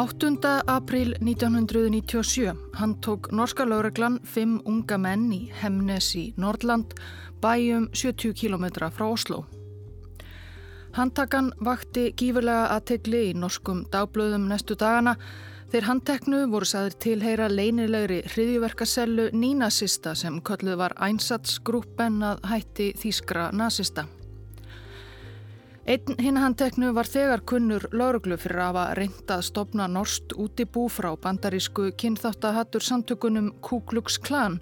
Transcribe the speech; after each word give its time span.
8. 0.00 0.62
april 0.66 1.14
1997 1.20 2.56
hann 2.72 3.00
tók 3.00 3.30
norska 3.30 3.64
lögreglan 3.64 4.20
fimm 4.24 4.60
unga 4.64 4.96
menn 4.96 5.26
í 5.32 5.40
Hemnes 5.52 6.06
í 6.16 6.22
Nordland 6.40 6.94
bæjum 7.42 7.90
70 7.92 8.32
km 8.32 8.64
frá 8.96 9.04
Oslo. 9.04 9.42
Handtakan 10.96 11.50
vakti 11.60 12.14
gífurlega 12.16 12.70
aðtegli 12.78 13.20
í 13.26 13.34
norskum 13.36 13.82
dagblöðum 13.92 14.46
næstu 14.48 14.78
dagana 14.80 15.18
þeir 15.74 15.88
handteknu 15.90 16.46
voru 16.54 16.70
saður 16.70 16.96
tilheyra 17.04 17.50
leinilegri 17.52 18.22
hriðjuverkasellu 18.32 19.28
nínasista 19.36 20.14
sem 20.16 20.40
kölluð 20.40 20.80
var 20.80 20.96
einsatsgrúpen 20.96 22.22
að 22.24 22.40
hætti 22.54 22.88
þýskra 23.04 23.50
nazista. 23.52 24.06
Einn 25.88 26.18
hinn 26.20 26.36
handteknu 26.36 26.90
var 26.92 27.08
þegar 27.08 27.40
kunnur 27.48 27.86
lauruglu 27.96 28.36
fyrir 28.36 28.60
að 28.60 28.66
hafa 28.68 28.96
reynd 28.98 29.30
að 29.32 29.44
stopna 29.46 29.86
norst 29.88 30.34
útibú 30.36 30.88
frá 30.92 31.14
bandarísku 31.16 31.86
kynþáttahattur 31.96 32.84
samtökunum 32.84 33.54
Ku 33.64 33.80
Klux 33.88 34.18
Klan 34.20 34.58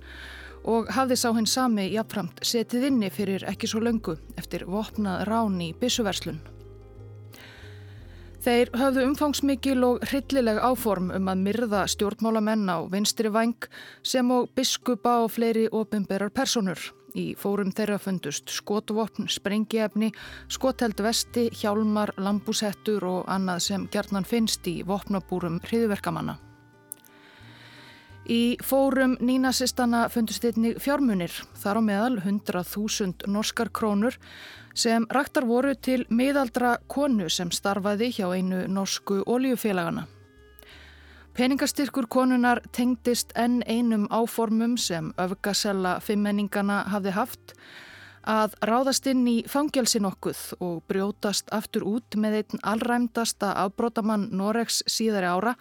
og 0.62 0.92
hafði 0.94 1.16
sá 1.18 1.32
hinn 1.34 1.48
sami 1.50 1.88
jafnframt 1.90 2.38
setið 2.46 2.86
inni 2.90 3.10
fyrir 3.10 3.46
ekki 3.50 3.66
svo 3.66 3.82
löngu 3.82 4.14
eftir 4.38 4.66
vopnað 4.70 5.24
rán 5.26 5.58
í 5.64 5.72
byssuverslun. 5.80 6.38
Þeir 8.38 8.70
höfðu 8.78 9.08
umfangsmikil 9.08 9.82
og 9.82 10.04
hryllileg 10.06 10.60
áform 10.62 11.10
um 11.16 11.32
að 11.32 11.42
myrða 11.48 11.82
stjórnmálamenn 11.90 12.70
á 12.70 12.78
vinstri 12.86 13.32
vang 13.34 13.66
sem 14.06 14.30
og 14.30 14.52
biskupa 14.54 15.18
og 15.24 15.34
fleiri 15.34 15.66
ofinberar 15.74 16.30
personur. 16.30 16.78
Í 17.18 17.24
fórum 17.38 17.72
þeirra 17.74 17.98
fundust 17.98 18.52
skotvopn, 18.52 19.26
sprengiefni, 19.32 20.12
skoteld 20.52 21.00
vesti, 21.02 21.48
hjálmar, 21.50 22.12
lambúsettur 22.20 23.06
og 23.08 23.24
annað 23.32 23.64
sem 23.66 23.88
gerðnan 23.90 24.28
finnst 24.28 24.68
í 24.70 24.82
vopnabúrum 24.86 25.58
hriðverkamanna. 25.64 26.38
Í 28.28 28.58
fórum 28.60 29.16
nínasistana 29.24 30.04
fundust 30.12 30.44
einnig 30.44 30.76
fjármunir, 30.84 31.32
þar 31.56 31.80
á 31.80 31.82
meðal 31.86 32.18
100.000 32.20 33.24
norskar 33.32 33.72
krónur 33.72 34.18
sem 34.76 35.06
raktar 35.10 35.48
voru 35.48 35.72
til 35.74 36.04
miðaldra 36.12 36.76
konu 36.92 37.30
sem 37.32 37.50
starfaði 37.50 38.12
hjá 38.18 38.28
einu 38.36 38.66
norsku 38.68 39.22
oljufélagana. 39.24 40.04
Peningastyrkur 41.38 42.08
konunar 42.10 42.58
tengdist 42.74 43.30
enn 43.38 43.60
einum 43.70 44.08
áformum 44.10 44.72
sem 44.74 45.12
öfgasella 45.22 45.92
fimmenningana 46.02 46.80
hafði 46.90 47.12
haft 47.14 47.52
að 48.26 48.56
ráðast 48.66 49.04
inn 49.06 49.20
í 49.30 49.34
fangelsin 49.46 50.08
okkuð 50.08 50.40
og 50.58 50.80
brjótast 50.90 51.52
aftur 51.54 51.84
út 51.86 52.16
með 52.18 52.40
einn 52.40 52.62
allræmdasta 52.72 53.52
afbrótamann 53.62 54.24
Noregs 54.34 54.80
síðari 54.90 55.28
ára 55.30 55.52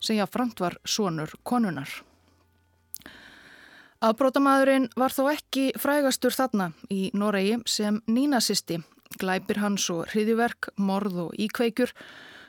sem 0.00 0.16
jáfnframt 0.16 0.62
var 0.64 0.78
sonur 0.88 1.34
konunar. 1.44 1.92
Afbrótamaðurinn 4.00 4.88
var 4.96 5.12
þó 5.12 5.26
ekki 5.34 5.66
frægastur 5.76 6.32
þarna 6.32 6.70
í 6.88 7.10
Noregi 7.12 7.58
sem 7.68 8.00
nínasisti, 8.08 8.80
glæpir 9.20 9.60
hans 9.60 9.90
og 9.92 10.08
hriðiverk, 10.14 10.72
morð 10.80 11.20
og 11.26 11.36
íkveikjur 11.36 11.92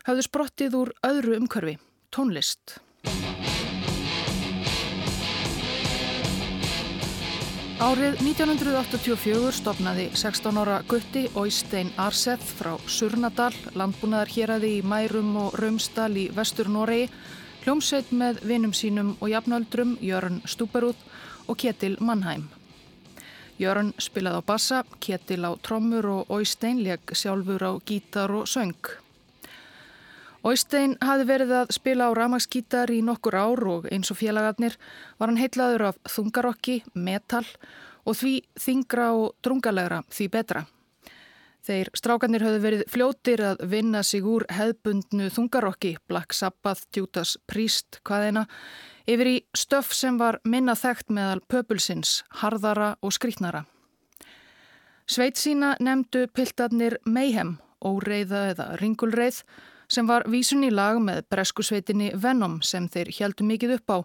hafðu 0.07 0.27
sprottið 0.29 0.79
úr 0.79 0.95
öðru 1.03 1.35
umkörfi 1.41 1.75
tónlist. 2.13 2.79
Árið 7.77 8.15
1984 8.25 9.51
stopnaði 9.53 10.07
16 10.17 10.57
ára 10.57 10.79
gutti 10.89 11.27
Óistein 11.37 11.91
Arseth 12.01 12.55
frá 12.57 12.71
Surnadal, 12.89 13.53
landbúnaðar 13.77 14.33
héræði 14.33 14.71
í 14.79 14.81
Mærum 14.81 15.35
og 15.43 15.53
Raumsdal 15.61 16.09
í 16.17 16.25
vestur 16.33 16.71
Noregi, 16.73 17.11
hljómsveit 17.61 18.09
með 18.09 18.41
vinum 18.49 18.73
sínum 18.73 19.13
og 19.21 19.29
jafnöldrum 19.29 19.93
Jörn 20.01 20.41
Stúperúð 20.49 20.97
og 21.45 21.61
Ketil 21.61 21.99
Mannheim. 22.01 22.47
Jörn 23.61 23.93
spilaði 24.01 24.41
á 24.41 24.49
bassa, 24.49 24.83
Ketil 24.97 25.45
á 25.45 25.53
trommur 25.61 26.09
og 26.17 26.33
Óistein 26.33 26.81
legg 26.81 27.13
sjálfur 27.13 27.61
á 27.61 27.71
gítar 27.85 28.33
og 28.33 28.49
söng. 28.49 28.73
Óistein 30.45 30.95
hafi 31.01 31.25
verið 31.25 31.51
að 31.57 31.73
spila 31.73 32.07
á 32.07 32.11
ramaskítar 32.13 32.91
í 32.93 33.01
nokkur 33.01 33.35
ár 33.35 33.63
og 33.67 33.87
eins 33.89 34.11
og 34.13 34.19
félagarnir 34.19 34.77
var 35.17 35.31
hann 35.31 35.41
heitlaður 35.41 35.89
af 35.89 36.01
þungarokki, 36.13 36.81
metal 36.93 37.45
og 38.05 38.17
því 38.19 38.33
þingra 38.61 39.11
og 39.17 39.31
drungalegra 39.43 40.03
því 40.13 40.27
betra. 40.35 40.65
Þeir 41.67 41.89
strákanir 41.97 42.45
höfðu 42.45 42.59
verið 42.63 42.83
fljótir 42.87 43.41
að 43.43 43.63
vinna 43.67 43.99
sig 44.05 44.23
úr 44.23 44.45
hefðbundnu 44.55 45.27
þungarokki, 45.35 45.97
Black 46.07 46.31
Sabbath, 46.37 46.85
Judas 46.95 47.33
Priest, 47.49 47.99
hvaðeina, 48.07 48.45
yfir 49.09 49.31
í 49.33 49.37
stöf 49.57 49.89
sem 49.91 50.15
var 50.21 50.39
minna 50.47 50.77
þekkt 50.79 51.11
meðal 51.11 51.41
pöpulsins, 51.51 52.21
harðara 52.39 52.93
og 53.01 53.11
skrítnara. 53.17 53.65
Sveit 55.07 55.39
sína 55.39 55.73
nefndu 55.83 56.29
piltarnir 56.31 57.01
Mayhem, 57.03 57.57
óreiða 57.83 58.45
eða 58.53 58.69
ringulreið, 58.79 59.41
sem 59.91 60.07
var 60.07 60.27
vísun 60.29 60.65
í 60.67 60.71
lag 60.73 60.99
með 61.03 61.23
breskusveitinni 61.31 62.11
Venom 62.15 62.59
sem 62.65 62.87
þeir 62.91 63.11
heldu 63.19 63.47
mikið 63.47 63.77
upp 63.77 63.95
á 63.95 63.97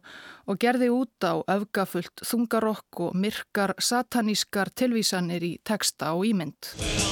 og 0.51 0.61
gerði 0.63 0.91
út 0.95 1.27
á 1.27 1.43
öfgafullt 1.57 2.25
þungarokk 2.27 3.07
og 3.09 3.17
myrkar 3.19 3.75
satanískar 3.79 4.73
tilvísanir 4.75 5.43
í 5.43 5.57
texta 5.67 6.15
og 6.17 6.27
ímynd. 6.31 7.12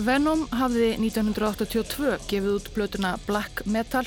Venom 0.00 0.46
hafði 0.56 0.94
1982 0.96 2.14
gefið 2.24 2.54
út 2.54 2.68
blötuna 2.72 3.10
Black 3.26 3.60
Metal 3.68 4.06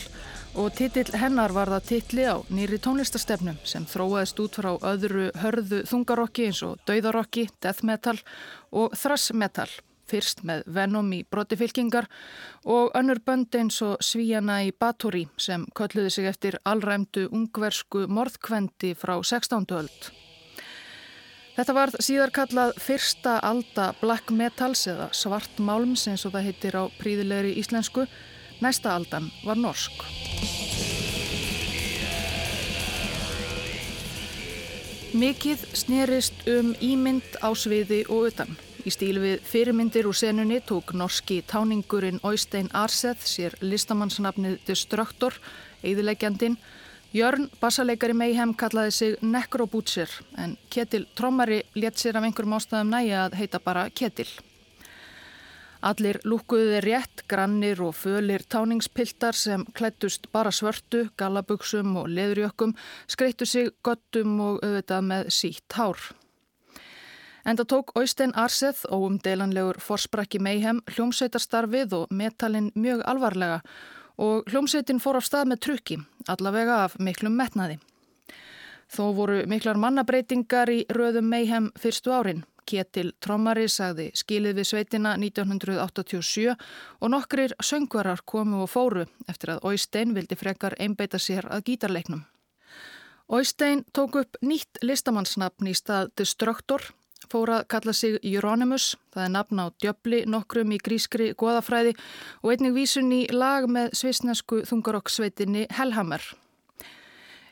og 0.58 0.72
titill 0.74 1.12
hennar 1.14 1.54
var 1.54 1.70
það 1.70 1.86
titli 1.92 2.26
á 2.26 2.42
nýri 2.50 2.80
tónlistastefnum 2.82 3.60
sem 3.62 3.86
þróaðist 3.86 4.42
út 4.42 4.58
frá 4.58 4.72
öðru 4.82 5.28
hörðu 5.44 5.84
þungarokki 5.86 6.48
eins 6.50 6.64
og 6.66 6.82
dauðarokki, 6.90 7.46
death 7.62 7.86
metal 7.86 8.18
og 8.74 8.98
thrash 8.98 9.38
metal. 9.38 9.70
Fyrst 10.10 10.42
með 10.46 10.66
Venom 10.74 11.14
í 11.14 11.22
brotifylkingar 11.30 12.10
og 12.66 12.94
önnur 12.98 13.22
bönd 13.22 13.54
eins 13.54 13.78
og 13.86 14.02
Svíjana 14.02 14.64
í 14.66 14.74
Bathory 14.74 15.28
sem 15.38 15.70
kölluði 15.78 16.18
sig 16.18 16.30
eftir 16.34 16.58
allræmdu 16.66 17.30
ungversku 17.30 18.08
morðkvendi 18.10 18.96
frá 18.98 19.20
16. 19.22 19.70
öld. 19.70 20.14
Þetta 21.56 21.74
var 21.78 21.92
síðar 22.04 22.32
kallað 22.36 22.74
fyrsta 22.84 23.38
alda 23.40 23.94
black 24.02 24.32
metals 24.36 24.82
eða 24.92 25.08
svart 25.16 25.62
málms 25.64 26.04
eins 26.12 26.26
og 26.28 26.34
það 26.34 26.50
heitir 26.50 26.76
á 26.76 26.84
príðilegri 27.00 27.54
íslensku. 27.62 28.04
Næsta 28.60 28.92
aldan 28.92 29.30
var 29.48 29.56
norsk. 29.56 30.04
Mikið 35.16 35.64
snerist 35.72 36.44
um 36.52 36.74
ímynd 36.84 37.40
á 37.40 37.56
sviði 37.56 38.04
og 38.12 38.34
utan. 38.34 38.58
Í 38.84 38.92
stíl 38.92 39.16
við 39.24 39.40
fyrirmyndir 39.48 40.10
úr 40.10 40.18
senunni 40.18 40.60
tók 40.60 40.92
norski 40.92 41.40
táningurinn 41.48 42.20
Óistein 42.20 42.68
Arseth 42.76 43.24
sér 43.24 43.56
listamannsnafnið 43.64 44.60
Destructor, 44.68 45.40
eðileggjandin, 45.88 46.60
Jörn, 47.16 47.46
bassaleikari 47.62 48.12
Mayhem, 48.12 48.52
kallaði 48.60 48.92
sig 48.92 49.14
Necrobutcher 49.24 50.12
en 50.36 50.58
Ketil 50.70 51.06
Trommari 51.16 51.62
létt 51.80 52.02
sér 52.02 52.18
af 52.20 52.26
einhverjum 52.28 52.58
ástæðum 52.58 52.92
næja 52.92 53.22
að 53.22 53.38
heita 53.40 53.62
bara 53.64 53.86
Ketil. 53.88 54.28
Allir 55.80 56.20
lúkuðuði 56.28 56.82
rétt, 56.84 57.24
grannir 57.32 57.80
og 57.88 57.96
fölir 57.96 58.44
táningspiltar 58.52 59.40
sem 59.40 59.64
klættust 59.80 60.28
bara 60.36 60.52
svörtu, 60.52 61.06
gallabugsum 61.16 61.96
og 62.04 62.12
leðurjökkum, 62.12 62.76
skreittu 63.08 63.48
sig 63.48 63.72
göttum 63.80 64.36
og 64.50 64.60
auðvitað 64.60 65.08
með 65.14 65.32
sítt 65.40 65.80
hár. 65.80 66.10
Enda 67.48 67.64
tók 67.64 67.96
Óistein 67.96 68.36
Arseth, 68.36 68.90
óumdelanlegur 68.92 69.80
forsprakki 69.80 70.44
Mayhem, 70.44 70.84
hljómsveitastarfið 70.92 72.02
og 72.02 72.12
metalinn 72.12 72.74
mjög 72.76 73.08
alvarlega 73.08 73.62
og 74.18 74.48
hljómsveitin 74.52 75.02
fór 75.04 75.20
á 75.20 75.22
stað 75.24 75.52
með 75.52 75.62
trukki, 75.66 76.00
allavega 76.32 76.84
af 76.86 76.98
miklum 77.00 77.36
metnaði. 77.38 77.80
Þó 78.92 79.06
voru 79.18 79.40
miklar 79.50 79.80
mannabreitingar 79.82 80.70
í 80.70 80.84
röðum 80.94 81.30
Mayhem 81.30 81.72
fyrstu 81.80 82.14
árin. 82.14 82.44
Ketil 82.66 83.12
Trommari 83.22 83.68
sagði 83.70 84.08
skilið 84.18 84.60
við 84.60 84.68
sveitina 84.70 85.14
1987 85.22 86.56
og 86.56 87.12
nokkrir 87.14 87.54
söngvarar 87.62 88.24
komu 88.26 88.64
og 88.64 88.72
fóru 88.74 89.06
eftir 89.30 89.54
að 89.54 89.68
Óistein 89.70 90.16
vildi 90.18 90.38
frekar 90.40 90.78
einbeita 90.80 91.22
sér 91.22 91.46
að 91.46 91.68
gítarleiknum. 91.70 92.24
Óistein 93.30 93.84
tók 93.94 94.18
upp 94.22 94.38
nýtt 94.42 94.82
listamannsnafn 94.82 95.70
í 95.70 95.76
stað 95.78 96.12
Destructor 96.18 96.90
fór 97.32 97.52
að 97.58 97.68
kalla 97.74 97.94
sig 97.96 98.18
Euronymous, 98.22 98.96
það 99.14 99.26
er 99.26 99.34
nafn 99.36 99.62
á 99.62 99.66
djöfli 99.82 100.24
nokkrum 100.30 100.74
í 100.76 100.80
grískri 100.84 101.34
goðafræði 101.38 101.94
og 102.44 102.54
einnig 102.54 102.76
vísun 102.78 103.12
í 103.16 103.22
lag 103.34 103.68
með 103.70 103.94
svisnesku 104.00 104.64
þungarokksveitinni 104.70 105.68
Hellhammer. 105.78 106.24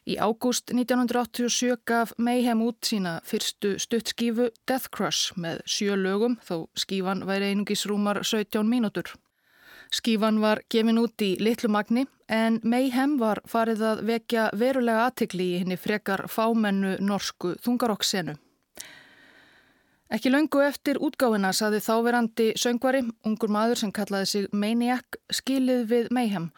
Í 0.04 0.18
ágúst 0.20 0.74
1987 0.76 1.78
gaf 1.88 2.12
Mayhem 2.20 2.60
út 2.66 2.84
sína 2.84 3.22
fyrstu 3.24 3.78
stuttskífu 3.80 4.50
Death 4.68 4.92
Crush 4.92 5.38
með 5.40 5.62
sjö 5.64 5.96
lögum 5.96 6.36
þó 6.44 6.66
skífan 6.76 7.24
væri 7.30 7.54
einungis 7.54 7.86
rúmar 7.88 8.20
17 8.20 8.68
mínútur. 8.68 9.14
Skífan 9.94 10.42
var 10.44 10.60
gefin 10.74 11.00
út 11.00 11.24
í 11.24 11.38
litlu 11.40 11.72
magni 11.72 12.04
en 12.28 12.60
Mayhem 12.68 13.16
var 13.22 13.40
farið 13.48 13.86
að 13.94 14.04
vekja 14.10 14.50
verulega 14.60 15.08
aðtikli 15.08 15.52
í 15.54 15.60
henni 15.62 15.80
frekar 15.80 16.26
fámennu 16.28 16.98
norsku 17.00 17.56
þungarokksenu. 17.64 18.36
Ekki 20.14 20.30
laungu 20.30 20.60
eftir 20.62 21.00
útgáfina 21.02 21.50
saði 21.58 21.80
þáverandi 21.82 22.52
söngvari, 22.62 23.00
ungur 23.26 23.50
maður 23.50 23.80
sem 23.82 23.92
kallaði 23.98 24.28
sig 24.30 24.44
Maniac, 24.54 25.16
skilið 25.34 25.88
við 25.90 26.12
Mayhem 26.14 26.52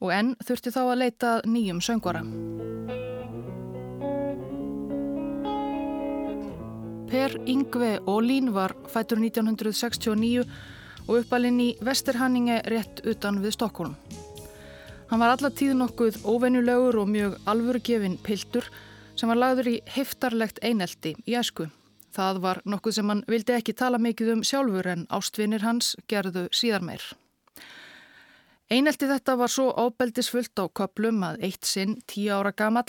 og 0.00 0.14
enn 0.16 0.30
þurfti 0.40 0.72
þá 0.72 0.80
að 0.80 1.00
leita 1.02 1.32
nýjum 1.44 1.82
söngvara. 1.84 2.22
Per 7.12 7.36
Yngve 7.44 7.90
Ólín 8.08 8.48
var 8.56 8.72
fætur 8.88 9.20
1969 9.20 10.46
og 11.04 11.12
uppalinn 11.18 11.60
í 11.60 11.68
Vesterhanninge 11.84 12.62
rétt 12.72 13.04
utan 13.04 13.42
við 13.44 13.58
Stokkólum. 13.58 13.98
Hann 15.12 15.20
var 15.20 15.36
alla 15.36 15.52
tíð 15.52 15.76
nokkuð 15.82 16.22
óvenjulegur 16.24 17.02
og 17.04 17.12
mjög 17.12 17.36
alvörugefin 17.44 18.16
piltur 18.24 18.72
sem 19.12 19.28
var 19.28 19.42
lagður 19.44 19.74
í 19.74 19.78
heftarlegt 19.98 20.64
einelti 20.64 21.12
í 21.28 21.36
æsku. 21.36 21.68
Það 22.12 22.40
var 22.44 22.60
nokkuð 22.68 22.96
sem 22.98 23.08
hann 23.08 23.24
vildi 23.30 23.56
ekki 23.56 23.74
tala 23.76 24.00
mikið 24.02 24.34
um 24.34 24.44
sjálfur 24.44 24.88
en 24.92 25.06
ástvinir 25.08 25.64
hans 25.64 25.94
gerðu 26.12 26.48
síðar 26.52 26.84
meir. 26.84 27.04
Einelti 28.72 29.08
þetta 29.08 29.36
var 29.36 29.52
svo 29.52 29.66
ábeldisfullt 29.76 30.56
á 30.56 30.64
köplum 30.72 31.20
að 31.26 31.42
eitt 31.48 31.68
sinn, 31.68 31.98
tíu 32.08 32.32
ára 32.32 32.54
gamal, 32.56 32.86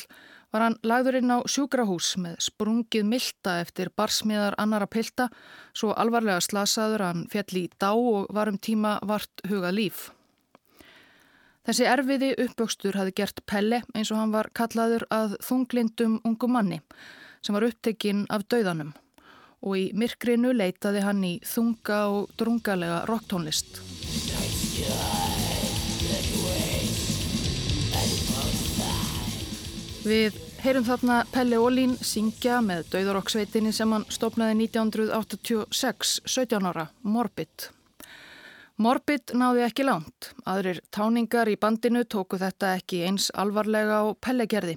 var 0.54 0.68
hann 0.68 0.78
lagður 0.86 1.18
inn 1.20 1.34
á 1.34 1.44
sjúkrahús 1.50 2.14
með 2.24 2.38
sprungið 2.46 3.08
milta 3.10 3.58
eftir 3.64 3.90
barsmiðar 3.92 4.56
annara 4.62 4.88
pilta, 4.88 5.28
svo 5.76 5.92
alvarlega 5.98 6.40
slasaður 6.46 7.04
hann 7.08 7.26
fjall 7.32 7.60
í 7.60 7.66
dá 7.82 7.90
og 7.92 8.30
varum 8.32 8.60
tíma 8.62 8.96
vart 9.04 9.44
hugað 9.50 9.80
líf. 9.80 10.06
Þessi 11.68 11.88
erfiði 11.88 12.34
uppbökstur 12.44 12.96
hafi 13.00 13.16
gert 13.16 13.44
Pelle 13.48 13.82
eins 13.96 14.12
og 14.12 14.20
hann 14.20 14.36
var 14.36 14.52
kallaður 14.56 15.08
að 15.12 15.38
þunglindum 15.44 16.20
ungum 16.28 16.56
manni 16.56 16.80
sem 17.44 17.56
var 17.56 17.68
upptekinn 17.68 18.28
af 18.32 18.48
dauðanum 18.52 18.92
og 19.64 19.78
í 19.80 19.84
myrkrinu 19.96 20.52
leitaði 20.56 21.04
hann 21.06 21.24
í 21.24 21.34
þunga 21.48 22.00
og 22.12 22.34
drungalega 22.40 23.04
rocktónlist. 23.10 23.80
Við 30.04 30.36
heyrum 30.60 30.84
þarna 30.84 31.22
Pelle 31.32 31.60
Ólín 31.64 31.94
syngja 32.04 32.58
með 32.64 32.90
Dauðarokksveitinni 32.92 33.72
sem 33.76 33.92
hann 33.96 34.04
stopnaði 34.12 34.58
1986, 34.66 36.18
17 36.28 36.68
ára, 36.68 36.90
Morbid. 37.08 37.70
Morbid 38.84 39.32
náði 39.38 39.64
ekki 39.64 39.86
langt. 39.88 40.34
Aðrir 40.50 40.82
táningar 40.92 41.48
í 41.48 41.56
bandinu 41.62 42.04
tóku 42.04 42.40
þetta 42.42 42.74
ekki 42.80 43.04
eins 43.08 43.30
alvarlega 43.32 44.02
á 44.04 44.06
Pelle 44.20 44.48
gerði. 44.50 44.76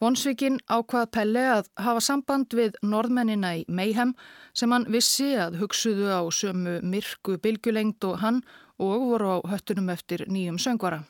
Vonsvíkin 0.00 0.56
ákvað 0.64 1.10
Pelle 1.12 1.40
að 1.58 1.66
hafa 1.76 2.00
samband 2.00 2.54
við 2.56 2.78
norðmennina 2.80 3.50
í 3.58 3.64
Mayhem 3.68 4.14
sem 4.56 4.72
hann 4.72 4.86
vissi 4.88 5.34
að 5.36 5.58
hugsuðu 5.60 6.08
á 6.08 6.24
sömu 6.32 6.78
myrku 6.80 7.36
bylgjulengt 7.36 8.06
og 8.08 8.22
hann 8.22 8.38
og 8.80 9.04
voru 9.10 9.34
á 9.36 9.38
höttunum 9.52 9.92
eftir 9.92 10.24
nýjum 10.24 10.56
söngvara. 10.56 11.02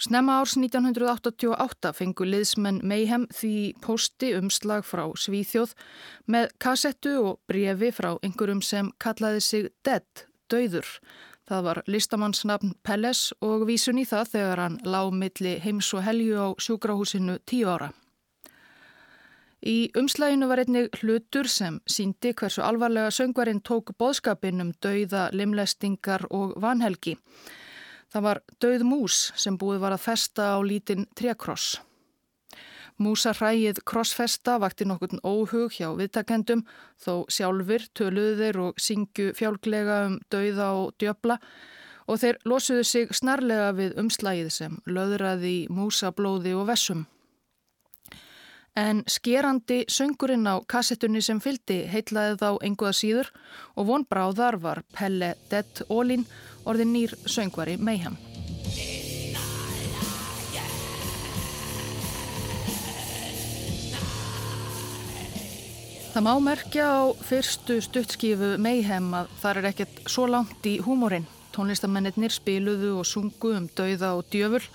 Snemma 0.00 0.38
árs 0.40 0.56
1988 0.56 1.92
fengu 1.94 2.24
liðsmenn 2.26 2.80
Mayhem 2.88 3.28
því 3.36 3.54
posti 3.84 4.32
umslag 4.34 4.88
frá 4.88 5.04
Svíþjóð 5.12 5.76
með 6.32 6.48
kassettu 6.64 7.12
og 7.20 7.36
brefi 7.46 7.92
frá 7.92 8.14
einhverjum 8.24 8.64
sem 8.64 8.88
kallaði 8.96 9.44
sig 9.44 9.68
Dead, 9.84 10.24
döður. 10.48 10.88
Það 11.52 11.64
var 11.66 11.78
listamannsnafn 11.84 12.70
Pelles 12.80 13.18
og 13.44 13.66
vísun 13.68 13.98
í 14.00 14.06
það 14.08 14.30
þegar 14.30 14.60
hann 14.62 14.76
lág 14.88 15.10
milli 15.12 15.50
heims 15.60 15.90
og 15.92 16.00
helju 16.06 16.38
á 16.40 16.48
sjúkrahúsinu 16.64 17.34
tíu 17.44 17.68
ára. 17.68 17.90
Í 19.60 19.92
umslæginu 20.00 20.48
var 20.48 20.62
einnig 20.62 20.88
hlutur 21.02 21.50
sem 21.52 21.76
síndi 21.84 22.32
hversu 22.32 22.64
alvarlega 22.64 23.12
söngvarinn 23.12 23.60
tók 23.60 23.92
boðskapin 24.00 24.64
um 24.64 24.72
dauða, 24.80 25.28
limlestingar 25.36 26.24
og 26.30 26.56
vanhelgi. 26.56 27.18
Það 28.08 28.28
var 28.30 28.40
döð 28.56 28.88
mús 28.88 29.20
sem 29.36 29.60
búið 29.60 29.84
var 29.84 29.92
að 29.92 30.06
festa 30.08 30.54
á 30.56 30.58
lítinn 30.64 31.04
trekross. 31.12 31.82
Músarrægið 33.00 33.80
krossfesta 33.88 34.58
vakti 34.60 34.84
nokkurn 34.88 35.22
óhug 35.24 35.72
hjá 35.72 35.88
viðtakendum 35.96 36.64
þó 37.00 37.24
sjálfur 37.32 37.86
töluðu 37.96 38.34
þeir 38.40 38.58
og 38.66 38.82
syngju 38.82 39.32
fjálglega 39.38 40.02
um 40.08 40.18
döða 40.30 40.68
og 40.80 40.92
djöbla 41.00 41.38
og 42.06 42.20
þeir 42.20 42.38
losuðu 42.44 42.84
sig 42.84 43.14
snarlega 43.14 43.72
við 43.78 43.96
umslægið 44.02 44.52
sem 44.52 44.78
löðraði 44.86 45.56
músablóði 45.72 46.54
og 46.58 46.68
vessum. 46.68 47.06
En 48.76 49.02
skerandi 49.04 49.82
söngurinn 49.92 50.48
á 50.48 50.56
kassettunni 50.64 51.20
sem 51.20 51.40
fyldi 51.44 51.82
heitlaði 51.92 52.38
þá 52.40 52.48
enguða 52.64 52.94
síður 52.96 53.32
og 53.76 53.88
von 53.90 54.06
bráðar 54.08 54.56
var 54.62 54.80
Pelle 54.96 55.34
Dead 55.50 55.84
Olin 55.92 56.24
orðin 56.64 56.96
nýr 56.96 57.16
söngvari 57.28 57.76
Mayhem. 57.76 58.16
Það 66.12 66.24
má 66.26 66.34
merkja 66.44 66.86
á 66.92 67.00
fyrstu 67.24 67.78
stuttskifu 67.80 68.58
Mayhem 68.60 69.06
að 69.16 69.30
það 69.40 69.58
er 69.58 69.66
ekkert 69.70 70.00
svo 70.12 70.26
langt 70.28 70.66
í 70.68 70.74
húmórin. 70.84 71.24
Tónlistamennir 71.56 72.34
spiluðu 72.34 72.98
og 73.00 73.06
sungu 73.08 73.54
um 73.56 73.68
dauða 73.72 74.10
og 74.18 74.26
djöfur 74.28 74.66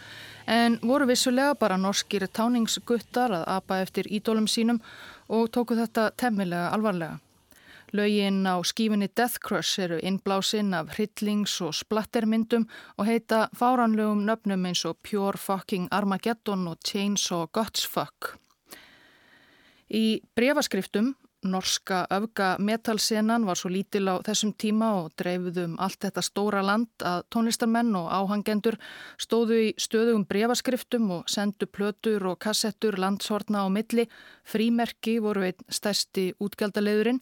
en 0.50 0.80
voru 0.82 1.06
vissulega 1.06 1.54
bara 1.54 1.78
norskir 1.78 2.26
táningsguttar 2.26 3.36
að 3.38 3.44
apa 3.54 3.78
eftir 3.84 4.10
ídólum 4.10 4.48
sínum 4.50 4.80
og 5.30 5.52
tóku 5.54 5.78
þetta 5.78 6.08
temmilega 6.18 6.72
alvarlega. 6.74 7.20
Laugin 7.94 8.42
á 8.50 8.58
skífinni 8.66 9.12
Death 9.14 9.38
Crush 9.38 9.78
eru 9.86 10.02
innblásinn 10.02 10.74
af 10.74 10.90
hryllings- 10.98 11.62
og 11.62 11.78
splattermyndum 11.78 12.66
og 12.98 13.06
heita 13.06 13.46
fáranlegum 13.54 14.26
nöfnum 14.26 14.66
eins 14.66 14.82
og 14.90 14.98
Pure 15.06 15.38
Fucking 15.38 15.88
Armageddon 15.92 16.68
og 16.68 16.82
Chainsaw 16.82 17.46
Gutsfuck. 17.54 18.34
Í 19.94 20.20
brefaskriftum 20.36 21.14
Norska 21.44 22.08
öfga 22.10 22.56
metalsenan 22.60 23.46
var 23.46 23.60
svo 23.60 23.70
lítil 23.70 24.10
á 24.10 24.18
þessum 24.26 24.56
tíma 24.58 24.90
og 25.04 25.12
dreifuðum 25.22 25.76
um 25.76 25.80
allt 25.86 26.00
þetta 26.02 26.24
stóra 26.26 26.64
land 26.66 27.06
að 27.06 27.26
tónlistarmenn 27.30 27.94
og 28.00 28.10
áhangendur 28.10 28.80
stóðu 29.22 29.60
í 29.68 29.74
stöðugum 29.78 30.26
brevaskriftum 30.26 31.12
og 31.20 31.30
sendu 31.30 31.70
plötur 31.70 32.26
og 32.32 32.40
kassettur 32.42 32.98
landshortna 32.98 33.62
á 33.62 33.68
milli. 33.70 34.08
Frímerki 34.44 35.20
voru 35.22 35.46
einn 35.46 35.70
stærsti 35.70 36.32
útgjaldaleðurinn 36.42 37.22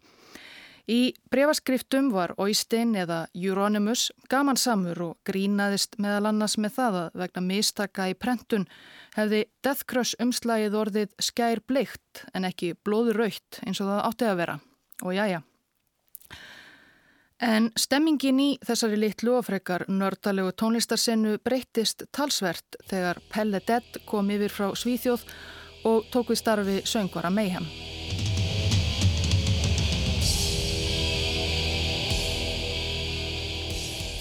Í 0.85 1.15
brevaskriftum 1.33 2.11
var 2.13 2.35
Oystein 2.37 2.93
eða 2.93 3.23
Euronymous 3.33 4.11
gamansamur 4.29 5.01
og 5.01 5.15
grínaðist 5.25 5.97
meðal 5.97 6.29
annars 6.29 6.59
með 6.61 6.75
það 6.77 6.97
að 6.99 7.17
vegna 7.23 7.43
mistaka 7.47 8.05
í 8.11 8.13
prentun 8.13 8.67
hefði 9.15 9.41
Death 9.65 9.87
Crush 9.89 10.21
umslagið 10.21 10.77
orðið 10.77 11.15
skær 11.17 11.63
bleikt 11.65 12.21
en 12.37 12.45
ekki 12.45 12.75
blóður 12.85 13.23
raukt 13.23 13.61
eins 13.65 13.81
og 13.81 13.89
það 13.89 14.03
átti 14.11 14.29
að 14.29 14.39
vera. 14.43 14.59
Og 15.01 15.17
já, 15.17 15.25
já. 15.33 15.41
En 17.45 17.71
stemmingin 17.75 18.37
í 18.39 18.47
þessari 18.63 19.01
litlu 19.01 19.33
og 19.39 19.49
frekar 19.49 19.87
nördalegu 19.89 20.53
tónlistarsennu 20.55 21.39
breyttist 21.43 22.05
talsvert 22.15 22.77
þegar 22.87 23.19
Pelle 23.33 23.59
Dead 23.65 23.99
kom 24.05 24.29
yfir 24.31 24.53
frá 24.53 24.69
Svíþjóð 24.77 25.25
og 25.89 26.07
tók 26.13 26.31
við 26.31 26.41
starfi 26.45 26.79
söngvara 26.85 27.33
Mayhem. 27.33 27.67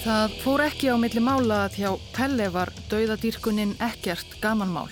Það 0.05 0.33
fór 0.37 0.61
ekki 0.61 0.91
á 0.93 1.01
milli 1.01 1.21
mála 1.23 1.63
að 1.65 1.79
hjá 1.79 1.87
Pelle 2.13 2.45
var 2.53 2.69
dauðadýrkunin 2.91 3.71
ekkert 3.81 4.35
gamanmál. 4.37 4.91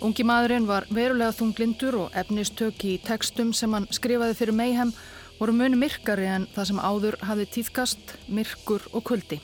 Ungi 0.00 0.24
maðurinn 0.24 0.64
var 0.64 0.86
verulega 0.88 1.34
þunglindur 1.36 1.98
og 2.00 2.16
efnistök 2.16 2.80
í 2.88 2.94
tekstum 3.04 3.50
sem 3.52 3.76
hann 3.76 3.84
skrifaði 3.92 4.38
fyrir 4.38 4.56
Mayhem 4.56 4.94
voru 5.36 5.52
muni 5.58 5.76
myrkari 5.76 6.30
en 6.32 6.48
það 6.56 6.68
sem 6.70 6.80
áður 6.80 7.18
hafi 7.28 7.46
tíðkast, 7.58 8.16
myrkur 8.32 8.88
og 8.96 9.04
kuldi. 9.12 9.42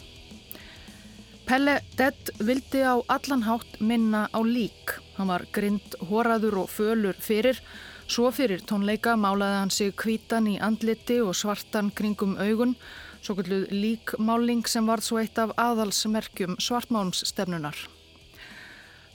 Pelle 1.45 1.77
Dead 2.01 2.33
vildi 2.41 2.81
á 2.81 2.97
allan 3.13 3.45
hátt 3.45 3.77
minna 3.77 4.25
á 4.33 4.41
lík. 4.41 4.97
Hann 5.19 5.29
var 5.35 5.45
grind, 5.53 6.01
horaður 6.09 6.63
og 6.65 6.73
fölur 6.73 7.21
fyrir. 7.21 7.61
Svo 8.09 8.33
fyrir 8.33 8.65
tónleika 8.65 9.21
málaði 9.21 9.61
hann 9.61 9.77
sig 9.77 9.93
kvítan 10.01 10.49
í 10.49 10.57
andliti 10.65 11.21
og 11.21 11.37
svartan 11.37 11.93
kringum 11.93 12.39
augun 12.41 12.79
svo 13.23 13.37
kalluð 13.39 13.71
líkmáling 13.71 14.67
sem 14.69 14.87
var 14.87 15.03
svo 15.05 15.21
eitt 15.23 15.39
af 15.39 15.55
aðalsmerkjum 15.61 16.59
svartmálmsstefnunar. 16.59 17.77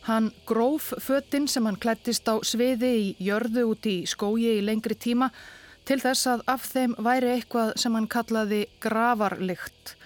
Hann 0.07 0.31
gróf 0.47 0.93
föttin 1.03 1.49
sem 1.51 1.65
hann 1.67 1.79
klættist 1.83 2.27
á 2.31 2.39
sviði 2.39 2.91
í 2.95 3.07
jörðu 3.27 3.65
út 3.73 3.87
í 3.91 3.97
skógi 4.07 4.53
í 4.55 4.63
lengri 4.63 4.95
tíma 4.95 5.27
til 5.87 5.99
þess 5.99 6.29
að 6.31 6.45
af 6.47 6.67
þeim 6.71 6.95
væri 7.03 7.33
eitthvað 7.33 7.73
sem 7.81 7.95
hann 7.95 8.07
kallaði 8.07 8.61
gravarlykt 8.83 9.97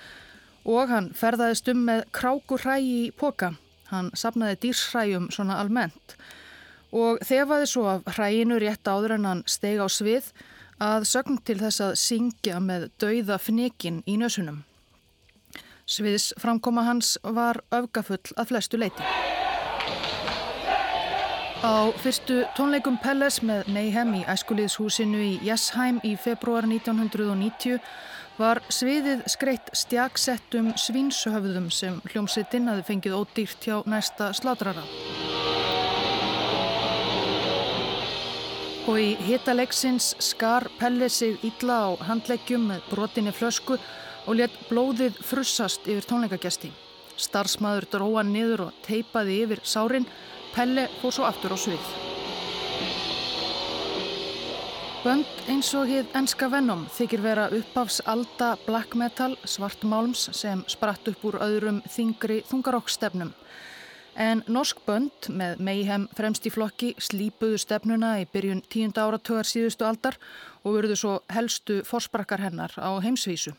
og 0.65 0.89
hann 0.89 1.12
ferðaðist 1.17 1.70
um 1.74 1.86
með 1.86 2.08
krákurhræ 2.17 2.79
í 2.81 2.98
poka. 3.17 3.53
Hann 3.93 4.10
sapnaði 4.17 4.58
dýrshræjum 4.65 5.29
svona 5.34 5.60
almennt 5.62 6.15
og 6.91 7.22
þefaði 7.24 7.70
svo 7.70 7.86
af 7.93 8.10
hræinu 8.17 8.58
rétt 8.62 8.88
áður 8.88 9.15
en 9.20 9.29
hann 9.29 9.43
steg 9.46 9.79
á 9.79 9.88
svið 9.88 10.31
að 10.81 11.05
sögn 11.05 11.38
til 11.45 11.59
þess 11.61 11.83
að 11.85 11.97
syngja 12.01 12.59
með 12.63 12.89
dauða 13.01 13.38
fnekin 13.38 14.01
í 14.09 14.17
nösunum. 14.17 14.63
Sviðs 15.85 16.31
framkoma 16.39 16.85
hans 16.88 17.17
var 17.23 17.61
öfgafull 17.75 18.23
að 18.38 18.53
flestu 18.53 18.79
leiti. 18.81 19.05
Á 21.61 21.93
fyrstu 22.01 22.39
tónleikum 22.57 22.97
Pelles 23.03 23.41
með 23.45 23.67
Mayhem 23.69 24.15
í 24.17 24.21
æskuliðshúsinu 24.25 25.19
í 25.21 25.33
Jessheim 25.45 26.00
í 26.01 26.15
februar 26.17 26.65
1990 26.65 27.77
var 28.39 28.63
sviðið 28.73 29.21
skreitt 29.29 29.69
stjaksettum 29.77 30.71
svínshöfðum 30.73 31.69
sem 31.69 32.01
hljómsveitinn 32.09 32.71
hafi 32.71 32.88
fengið 32.88 33.19
ódýrt 33.19 33.67
hjá 33.67 33.81
næsta 33.85 34.31
slátrara. 34.33 34.81
Og 38.89 38.97
í 38.97 39.09
hitaleiksins 39.27 40.15
skar 40.17 40.65
Pelle 40.79 41.09
sig 41.09 41.38
ítla 41.45 41.75
á 41.85 41.89
handleggjum 42.07 42.63
með 42.71 42.88
brotinni 42.89 43.33
flösku 43.35 43.77
og 44.25 44.38
let 44.39 44.55
blóðið 44.69 45.19
frussast 45.21 45.85
yfir 45.85 46.07
tónleikagjasti. 46.09 46.71
Starsmaður 47.13 47.85
dróa 47.93 48.23
niður 48.25 48.67
og 48.69 48.79
teipaði 48.88 49.43
yfir 49.43 49.61
sárin 49.61 50.07
Pelle 50.55 50.88
fór 51.01 51.13
svo 51.13 51.27
aftur 51.29 51.53
á 51.53 51.57
svið. 51.61 51.91
Bönd 55.01 55.29
eins 55.50 55.69
og 55.73 55.88
hitt 55.89 56.11
enska 56.17 56.45
Venom 56.51 56.83
þykir 56.93 57.23
vera 57.23 57.47
uppafs 57.57 58.03
alda 58.05 58.51
black 58.67 58.93
metal 58.93 59.33
svartmálms 59.45 60.27
sem 60.38 60.61
spratt 60.69 61.09
upp 61.09 61.23
úr 61.25 61.39
öðrum 61.41 61.79
þingri 61.89 62.43
þungarokkstefnum. 62.50 63.31
En 64.19 64.43
norsk 64.51 64.81
bönd 64.85 65.29
með 65.31 65.61
Mayhem 65.63 66.07
fremst 66.17 66.45
í 66.45 66.51
flokki 66.51 66.91
slípuðu 66.99 67.59
stefnuna 67.61 68.17
í 68.19 68.27
byrjun 68.27 68.63
tíunda 68.67 69.05
áratögar 69.07 69.47
síðustu 69.47 69.87
aldar 69.87 70.17
og 70.65 70.75
verðu 70.75 70.97
svo 70.99 71.13
helstu 71.31 71.79
forsprakkar 71.87 72.43
hennar 72.43 72.75
á 72.75 72.91
heimsvísu. 72.99 73.55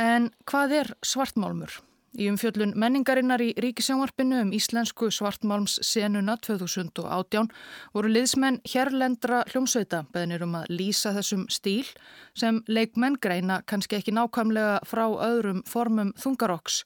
En 0.00 0.30
hvað 0.48 0.76
er 0.80 0.92
svartmálmur? 1.04 1.80
Í 2.18 2.26
umfjöllun 2.26 2.72
menningarinnar 2.74 3.42
í 3.44 3.52
ríkisjámarpinu 3.62 4.40
um 4.42 4.48
íslensku 4.56 5.12
svartmálms 5.14 5.76
senuna 5.86 6.34
2018 6.42 7.52
voru 7.94 8.10
liðsmenn 8.10 8.58
hérlendra 8.72 9.44
hljómsveita 9.52 10.00
beðnir 10.10 10.42
um 10.42 10.56
að 10.58 10.72
lýsa 10.74 11.12
þessum 11.14 11.44
stíl 11.52 11.86
sem 12.34 12.64
leikmenn 12.66 13.20
greina 13.22 13.60
kannski 13.62 14.00
ekki 14.00 14.16
nákvæmlega 14.16 14.80
frá 14.90 15.04
öðrum 15.06 15.62
formum 15.70 16.10
þungarokks 16.18 16.80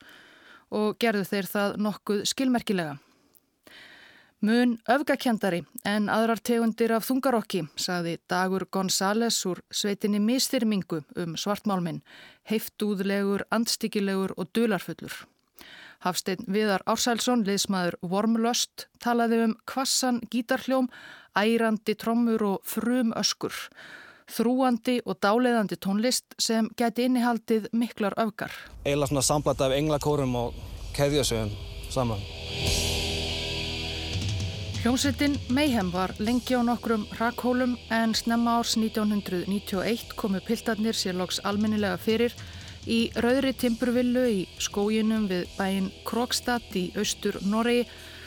og 0.75 0.99
gerðu 1.03 1.25
þeir 1.31 1.51
það 1.51 1.77
nokkuð 1.87 2.23
skilmerkilega. 2.29 2.99
Mun 4.45 4.75
öfgakjandari 4.91 5.63
en 5.89 6.11
aðrar 6.13 6.43
tegundir 6.45 6.93
af 6.93 7.07
þungarokki, 7.07 7.63
saði 7.81 8.19
Dagur 8.29 8.67
Gonzáles 8.69 9.39
úr 9.49 9.63
sveitinni 9.73 10.21
Mistyrmingu 10.21 11.01
um 11.23 11.39
svartmálminn, 11.41 12.03
heiftúðlegur, 12.51 13.47
andstíkilegur 13.55 14.35
og 14.37 14.51
dularfullur. 14.53 15.23
Hafstein 16.05 16.45
Viðar 16.45 16.85
Ársælsson, 16.85 17.47
liðsmaður 17.49 17.97
Vormlöst, 18.05 18.89
talaði 19.01 19.41
um 19.47 19.55
kvassan 19.71 20.21
gítarhljóm, 20.29 20.91
ærandi 21.33 21.95
trommur 21.97 22.45
og 22.51 22.69
frum 22.69 23.15
öskur. 23.17 23.55
Þrúandi 24.31 25.01
og 25.05 25.19
dáleiðandi 25.21 25.77
tónlist 25.77 26.37
sem 26.41 26.71
geti 26.77 27.05
innihaldið 27.09 27.69
miklar 27.73 28.17
öfgar. 28.17 28.53
Eila 28.85 29.07
svona 29.07 29.23
samblata 29.23 29.69
af 29.69 29.77
englakórum 29.77 30.35
og 30.37 30.55
keðjasögum 30.97 31.53
saman. 31.91 32.23
Hljómsveitin 34.85 35.39
Mayhem 35.49 35.93
var 35.93 36.13
lengi 36.19 36.57
á 36.57 36.61
nokkrum 36.61 37.07
rakhólum 37.17 37.79
en 37.91 38.13
snemma 38.15 38.59
árs 38.59 38.75
1991 38.77 40.13
komu 40.17 40.41
piltarnir 40.45 40.93
sér 40.93 41.17
loks 41.17 41.41
almennilega 41.41 41.97
fyrir 41.97 42.35
í 42.85 42.99
rauðri 43.17 43.55
timburvillu 43.57 44.25
í 44.29 44.43
skóginum 44.61 45.25
við 45.31 45.49
bæinn 45.57 45.89
Krokstad 46.05 46.77
í 46.77 46.91
austur 47.01 47.41
Noregi 47.49 47.87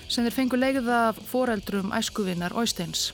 sem 0.10 0.26
þeir 0.26 0.38
fengu 0.40 0.58
leiða 0.58 0.98
af 1.12 1.22
foreldrum 1.30 1.94
æskuvinnar 1.94 2.58
Óisteins. 2.58 3.12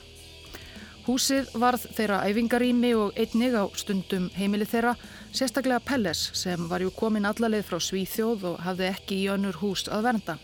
Húsið 1.04 1.50
varð 1.60 1.82
þeirra 1.92 2.22
æfingarými 2.24 2.94
og 2.96 3.18
einnig 3.20 3.52
á 3.52 3.68
stundum 3.76 4.30
heimili 4.38 4.64
þeirra, 4.64 4.94
sérstaklega 5.36 5.82
Pelles 5.84 6.30
sem 6.32 6.62
var 6.70 6.80
ju 6.80 6.88
komin 6.96 7.28
allarleið 7.28 7.66
frá 7.68 7.76
Svíþjóð 7.76 8.46
og 8.48 8.62
hafði 8.64 8.86
ekki 8.88 9.18
í 9.20 9.26
önnur 9.34 9.58
hús 9.60 9.84
að 9.92 10.06
vernda. 10.08 10.38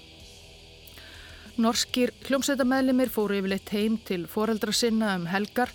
Norskir 1.56 2.12
hljómsveitamæðlimir 2.28 3.08
fóru 3.08 3.40
yfirleitt 3.40 3.72
heim 3.72 3.96
til 4.04 4.26
foreldra 4.28 4.76
sinna 4.76 5.14
um 5.16 5.26
helgar 5.32 5.72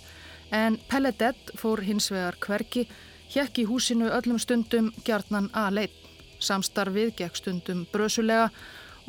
en 0.54 0.78
Pelledett 0.86 1.50
fór 1.58 1.82
hins 1.82 2.06
vegar 2.14 2.38
hverki, 2.46 2.86
hjekk 3.34 3.58
í 3.64 3.66
húsinu 3.66 4.14
öllum 4.14 4.38
stundum 4.38 4.94
gjarnan 5.02 5.50
aðleit. 5.50 5.94
Samstarfið 6.38 7.14
gekk 7.18 7.42
stundum 7.42 7.86
brösulega 7.90 8.52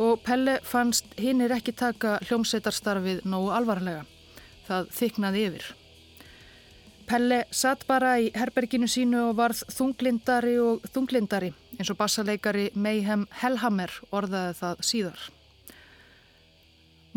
og 0.02 0.26
Pelle 0.26 0.58
fannst 0.66 1.14
hinnir 1.22 1.54
ekki 1.54 1.78
taka 1.78 2.18
hljómsveitarstarfið 2.26 3.28
nógu 3.30 3.54
alvarlega. 3.54 4.08
Það 4.68 4.90
þyknaði 5.00 5.44
yfir. 5.48 5.68
Pelle 7.08 7.46
satt 7.56 7.86
bara 7.88 8.18
í 8.20 8.28
herberginu 8.36 8.90
sínu 8.92 9.30
og 9.30 9.38
varð 9.40 9.64
þunglindari 9.72 10.58
og 10.60 10.84
þunglindari 10.92 11.54
eins 11.78 11.92
og 11.94 12.00
bassaleikari 12.02 12.68
Mayhem 12.76 13.24
Hellhammer 13.40 13.94
orðaði 14.12 14.58
það 14.60 14.86
síðar. 14.90 15.26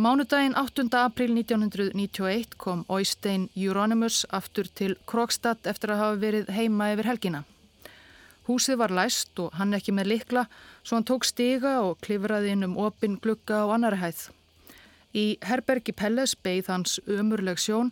Mánudaginn 0.01 0.55
8. 0.57 0.87
april 0.97 1.35
1991 1.35 2.55
kom 2.57 2.87
Oystein 2.89 3.51
Euronymous 3.57 4.23
aftur 4.31 4.71
til 4.71 4.95
Krokstad 5.11 5.67
eftir 5.69 5.93
að 5.93 6.05
hafa 6.05 6.21
verið 6.23 6.53
heima 6.57 6.93
yfir 6.95 7.11
helgina. 7.11 7.43
Húsið 8.47 8.79
var 8.81 8.95
læst 8.95 9.43
og 9.43 9.53
hann 9.59 9.75
ekki 9.77 9.93
með 9.93 10.15
likla 10.15 10.47
svo 10.83 10.97
hann 10.97 11.09
tók 11.11 11.27
stiga 11.29 11.81
og 11.83 11.99
klifraði 12.07 12.55
inn 12.55 12.65
um 12.71 12.79
opin 12.81 13.19
glukka 13.21 13.67
á 13.67 13.75
annari 13.75 14.01
hæð. 14.01 14.31
Í 15.17 15.39
herbergi 15.43 15.93
Pelles 15.97 16.37
beigð 16.39 16.71
hans 16.71 16.99
ömurleg 17.11 17.59
sjón. 17.59 17.91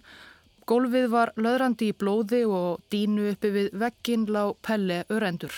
Gólfið 0.68 1.08
var 1.10 1.32
löðrandi 1.40 1.90
í 1.90 1.96
blóði 1.96 2.44
og 2.46 2.84
dínu 2.92 3.32
uppi 3.32 3.50
við 3.54 3.70
veggin 3.80 4.26
lág 4.28 4.54
Pelle 4.62 5.04
örendur. 5.08 5.54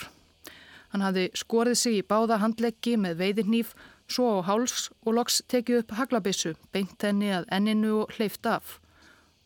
Hann 0.91 1.05
hafði 1.05 1.29
skorið 1.39 1.79
sig 1.79 1.99
í 2.01 2.07
báða 2.07 2.41
handleggi 2.43 2.97
með 2.99 3.19
veiðinnýf 3.21 3.75
svo 4.11 4.41
á 4.43 4.47
háls 4.49 4.89
og 5.05 5.15
loks 5.19 5.43
tekið 5.51 5.83
upp 5.83 5.95
haglabissu, 5.99 6.55
beint 6.73 7.03
henni 7.03 7.31
að 7.35 7.47
enninu 7.55 8.01
og 8.03 8.17
hleyft 8.17 8.47
af. 8.47 8.79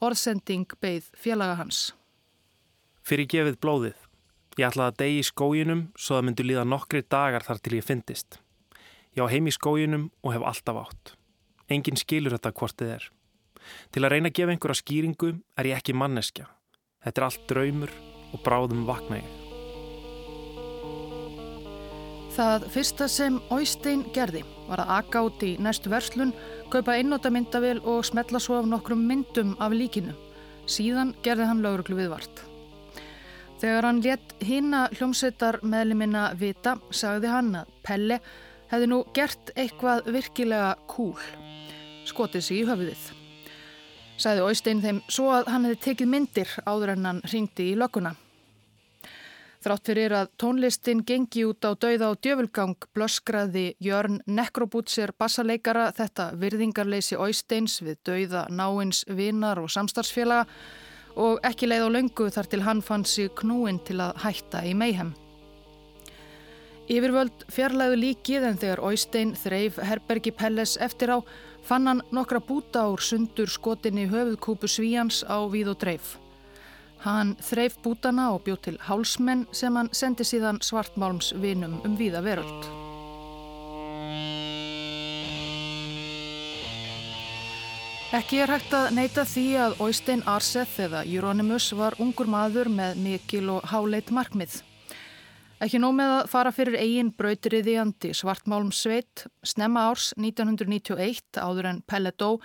Orðsending 0.00 0.70
beigð 0.80 1.10
félaga 1.16 1.58
hans. 1.60 1.92
Fyrir 3.04 3.28
gefið 3.28 3.60
blóðið. 3.60 3.98
Ég 4.54 4.70
ætlaði 4.70 4.92
að 4.92 4.98
degi 5.02 5.18
í 5.18 5.26
skójinum 5.26 5.82
svo 5.98 6.16
það 6.16 6.26
myndi 6.28 6.46
líða 6.46 6.64
nokkri 6.68 7.02
dagar 7.10 7.44
þar 7.44 7.60
til 7.60 7.76
ég 7.76 7.84
fyndist. 7.84 8.38
Ég 9.16 9.26
á 9.26 9.32
heim 9.32 9.50
í 9.50 9.54
skójinum 9.54 10.08
og 10.22 10.36
hef 10.36 10.46
alltaf 10.46 10.80
átt. 10.84 11.14
Engin 11.72 11.96
skilur 11.96 12.36
þetta 12.36 12.52
hvort 12.52 12.76
þið 12.80 12.96
er. 12.96 13.06
Til 13.94 14.04
að 14.04 14.12
reyna 14.12 14.30
að 14.30 14.36
gefa 14.38 14.52
einhverja 14.54 14.80
skýringu 14.82 15.30
er 15.56 15.70
ég 15.70 15.78
ekki 15.80 15.96
manneskja. 15.96 16.48
Þetta 17.04 17.20
er 17.20 17.26
allt 17.28 17.48
draumur 17.48 17.94
og 18.34 18.44
bráðum 18.44 18.84
vakna 18.88 19.22
ég. 19.22 19.40
Það 22.34 22.64
fyrsta 22.74 23.06
sem 23.06 23.36
Óistein 23.54 24.00
gerði 24.14 24.42
var 24.66 24.80
að 24.82 24.90
aka 24.96 25.20
út 25.28 25.42
í 25.46 25.52
næstu 25.62 25.92
verslun, 25.92 26.32
kaupa 26.72 26.96
einnótamyndavel 26.98 27.78
og 27.86 28.02
smetla 28.08 28.40
svo 28.42 28.58
af 28.58 28.66
nokkrum 28.66 29.04
myndum 29.06 29.52
af 29.62 29.76
líkinu. 29.76 30.16
Síðan 30.66 31.12
gerði 31.22 31.46
hann 31.46 31.62
lauruglu 31.62 32.00
viðvart. 32.00 32.42
Þegar 33.62 33.86
hann 33.86 34.02
létt 34.02 34.34
hýna 34.42 34.88
hljómsveitar 34.96 35.60
meðlimina 35.62 36.32
vita, 36.40 36.74
sagði 36.90 37.30
hann 37.30 37.54
að 37.60 37.70
Pelle 37.86 38.18
hefði 38.70 38.88
nú 38.90 39.02
gert 39.16 39.52
eitthvað 39.56 40.08
virkilega 40.14 40.74
kúl. 40.90 41.18
Skotið 42.08 42.44
sig 42.46 42.62
í 42.62 42.66
höfuðið. 42.68 43.06
Sagði 44.20 44.44
Óistein 44.46 44.82
þeim 44.84 45.00
svo 45.10 45.30
að 45.34 45.48
hann 45.50 45.64
hefði 45.66 45.80
tekið 45.88 46.12
myndir 46.12 46.52
áður 46.68 46.94
en 46.94 47.08
hann 47.08 47.24
ringdi 47.32 47.72
í 47.72 47.78
lögguna. 47.78 48.14
Þrátt 49.64 49.88
fyrir 49.88 50.12
að 50.12 50.32
tónlistin 50.36 51.00
gengi 51.08 51.46
út 51.48 51.64
á 51.64 51.72
dauða 51.72 52.10
og 52.12 52.18
djöfulgang 52.20 52.74
blöskraði 52.92 53.70
Jörn 53.80 54.18
Nekrobútser 54.28 55.14
bassaleikara 55.16 55.86
þetta 55.96 56.26
virðingarleysi 56.36 57.16
Óisteins 57.16 57.78
við 57.80 57.96
dauða 58.04 58.44
náins 58.52 59.06
vinar 59.08 59.62
og 59.62 59.72
samstarfsfélaga 59.72 60.44
og 61.16 61.40
ekki 61.48 61.70
leið 61.70 61.88
á 61.88 61.94
löngu 61.96 62.28
þar 62.36 62.52
til 62.52 62.64
hann 62.68 62.84
fann 62.84 63.08
sig 63.08 63.32
knúin 63.40 63.80
til 63.88 64.02
að 64.04 64.20
hætta 64.26 64.66
í 64.68 64.76
meihem. 64.76 65.14
Yfirvöld 66.84 67.46
fjarlæðu 67.48 67.96
líkið 67.96 68.44
en 68.44 68.58
þegar 68.60 68.82
Óistein 68.84 69.30
þreif 69.40 69.78
Herbergi 69.80 70.34
Pelles 70.36 70.74
eftir 70.84 71.14
á 71.16 71.18
fann 71.64 71.88
hann 71.88 72.02
nokkra 72.12 72.42
búta 72.44 72.82
úr 72.92 73.00
sundur 73.00 73.48
skotinni 73.48 74.04
höfuðkúpu 74.10 74.68
svíjans 74.68 75.22
á 75.24 75.40
víð 75.48 75.72
og 75.72 75.78
dreif. 75.80 76.18
Hann 77.04 77.34
þreif 77.40 77.78
bútana 77.84 78.30
og 78.34 78.44
bjóð 78.44 78.60
til 78.66 78.76
hálsmenn 78.84 79.46
sem 79.52 79.76
hann 79.76 79.88
sendi 79.96 80.28
síðan 80.28 80.60
svartmálms 80.60 81.32
vinum 81.40 81.80
um 81.88 81.96
víða 81.96 82.20
veröld. 82.24 82.68
Ekki 88.14 88.44
er 88.44 88.52
hægt 88.52 88.76
að 88.76 88.92
neyta 88.94 89.24
því 89.24 89.46
að 89.58 89.80
Oystein 89.88 90.20
Arseth 90.28 90.84
eða 90.84 91.00
Euronymous 91.08 91.72
var 91.74 91.96
ungur 91.98 92.28
maður 92.28 92.68
með 92.68 93.00
mikil 93.08 93.48
og 93.56 93.64
háleit 93.72 94.12
markmið. 94.12 94.60
Ekki 95.62 95.78
nóg 95.78 95.92
með 95.94 96.12
að 96.12 96.30
fara 96.32 96.50
fyrir 96.50 96.76
eigin 96.80 97.12
brautriðiðandi 97.14 98.10
svartmálmsveit, 98.18 99.26
snemma 99.46 99.84
árs 99.92 100.10
1991 100.18 101.38
áður 101.38 101.68
en 101.70 101.82
Pelle 101.86 102.10
dó, 102.18 102.40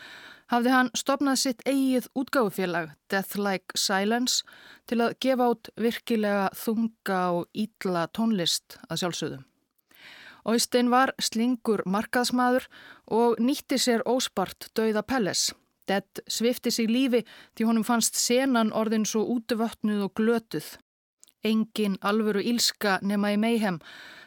hafði 0.53 0.73
hann 0.73 0.91
stopnað 0.97 1.39
sitt 1.41 1.63
eigið 1.65 2.09
útgáfufélag 2.17 2.91
Death 3.09 3.39
Like 3.41 3.77
Silence 3.77 4.45
til 4.89 5.01
að 5.01 5.15
gefa 5.25 5.49
át 5.49 5.71
virkilega 5.81 6.49
þunga 6.57 7.21
og 7.39 7.47
ítla 7.53 8.05
tónlist 8.13 8.77
að 8.89 9.01
sjálfsögðum. 9.03 9.45
Óistein 10.45 10.91
var 10.93 11.11
slingur 11.21 11.81
markaðsmaður 11.89 12.67
og 13.11 13.41
nýtti 13.41 13.79
sér 13.81 14.05
óspart 14.07 14.69
dauða 14.77 15.03
Pelles. 15.03 15.49
Dead 15.89 16.21
svifti 16.29 16.71
sig 16.71 16.89
lífi 16.89 17.23
því 17.57 17.65
honum 17.65 17.85
fannst 17.85 18.17
senan 18.21 18.69
orðin 18.73 19.07
svo 19.09 19.25
útvötnuð 19.33 20.05
og 20.05 20.13
glötuð. 20.17 20.77
Engin 21.43 21.97
alvöru 22.01 22.41
ílska 22.43 22.99
nema 23.01 23.31
í 23.35 23.37
meihem, 23.39 23.79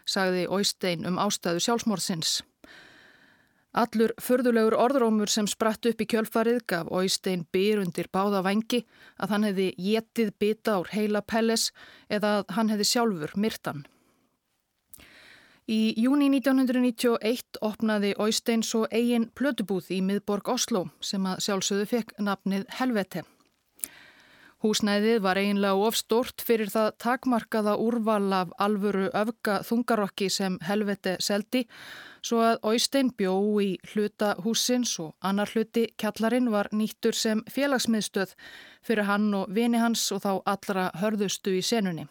sagði 0.09 0.47
Óistein 0.49 1.07
um 1.09 1.21
ástæðu 1.21 1.61
sjálfsmórðsins. 1.67 2.41
Allur 3.73 4.13
förðulegur 4.21 4.77
orðrómur 4.77 5.31
sem 5.33 5.47
spratt 5.49 5.87
upp 5.89 6.03
í 6.05 6.07
kjölfarið 6.13 6.59
gaf 6.69 6.91
Óistein 6.93 7.47
byr 7.53 7.81
undir 7.81 8.11
báða 8.13 8.43
vangi 8.45 8.83
að 9.17 9.33
hann 9.33 9.47
hefði 9.49 9.69
getið 9.79 10.35
bita 10.39 10.77
ár 10.77 10.93
heila 10.93 11.23
Pelles 11.25 11.71
eða 12.13 12.35
að 12.41 12.53
hann 12.59 12.73
hefði 12.73 12.89
sjálfur 12.91 13.33
myrtan. 13.37 13.87
Í 15.73 15.95
júni 15.97 16.29
1991 16.29 17.61
opnaði 17.65 18.13
Óistein 18.21 18.65
svo 18.67 18.85
eigin 18.91 19.31
plötubúð 19.33 19.89
í 19.95 20.03
miðborg 20.05 20.53
Oslo 20.53 20.89
sem 21.01 21.25
að 21.25 21.41
sjálfsögðu 21.47 21.87
fekk 21.95 22.17
nafnið 22.19 22.67
Helvete. 22.77 23.23
Húsnæðið 24.63 25.17
var 25.25 25.39
eiginlega 25.41 25.87
ofstort 25.89 26.43
fyrir 26.47 26.71
það 26.71 26.93
takmarkaða 27.03 27.73
úrval 27.83 28.29
af 28.37 28.53
alvöru 28.63 29.09
öfga 29.11 29.57
þungarokki 29.67 30.29
sem 30.31 30.59
Helvete 30.63 31.17
seldi 31.19 31.65
svo 32.23 32.39
að 32.47 32.61
Óistein 32.71 33.11
bjó 33.19 33.35
í 33.59 33.73
hluta 33.91 34.37
húsins 34.45 34.93
og 35.03 35.17
annar 35.19 35.51
hluti 35.51 35.89
kjallarinn 35.99 36.53
var 36.55 36.71
nýttur 36.71 37.19
sem 37.19 37.43
félagsmiðstöð 37.51 38.37
fyrir 38.87 39.09
hann 39.11 39.33
og 39.35 39.51
vini 39.51 39.83
hans 39.83 40.05
og 40.15 40.23
þá 40.23 40.33
allra 40.55 40.85
hörðustu 41.03 41.57
í 41.59 41.65
senunni. 41.67 42.07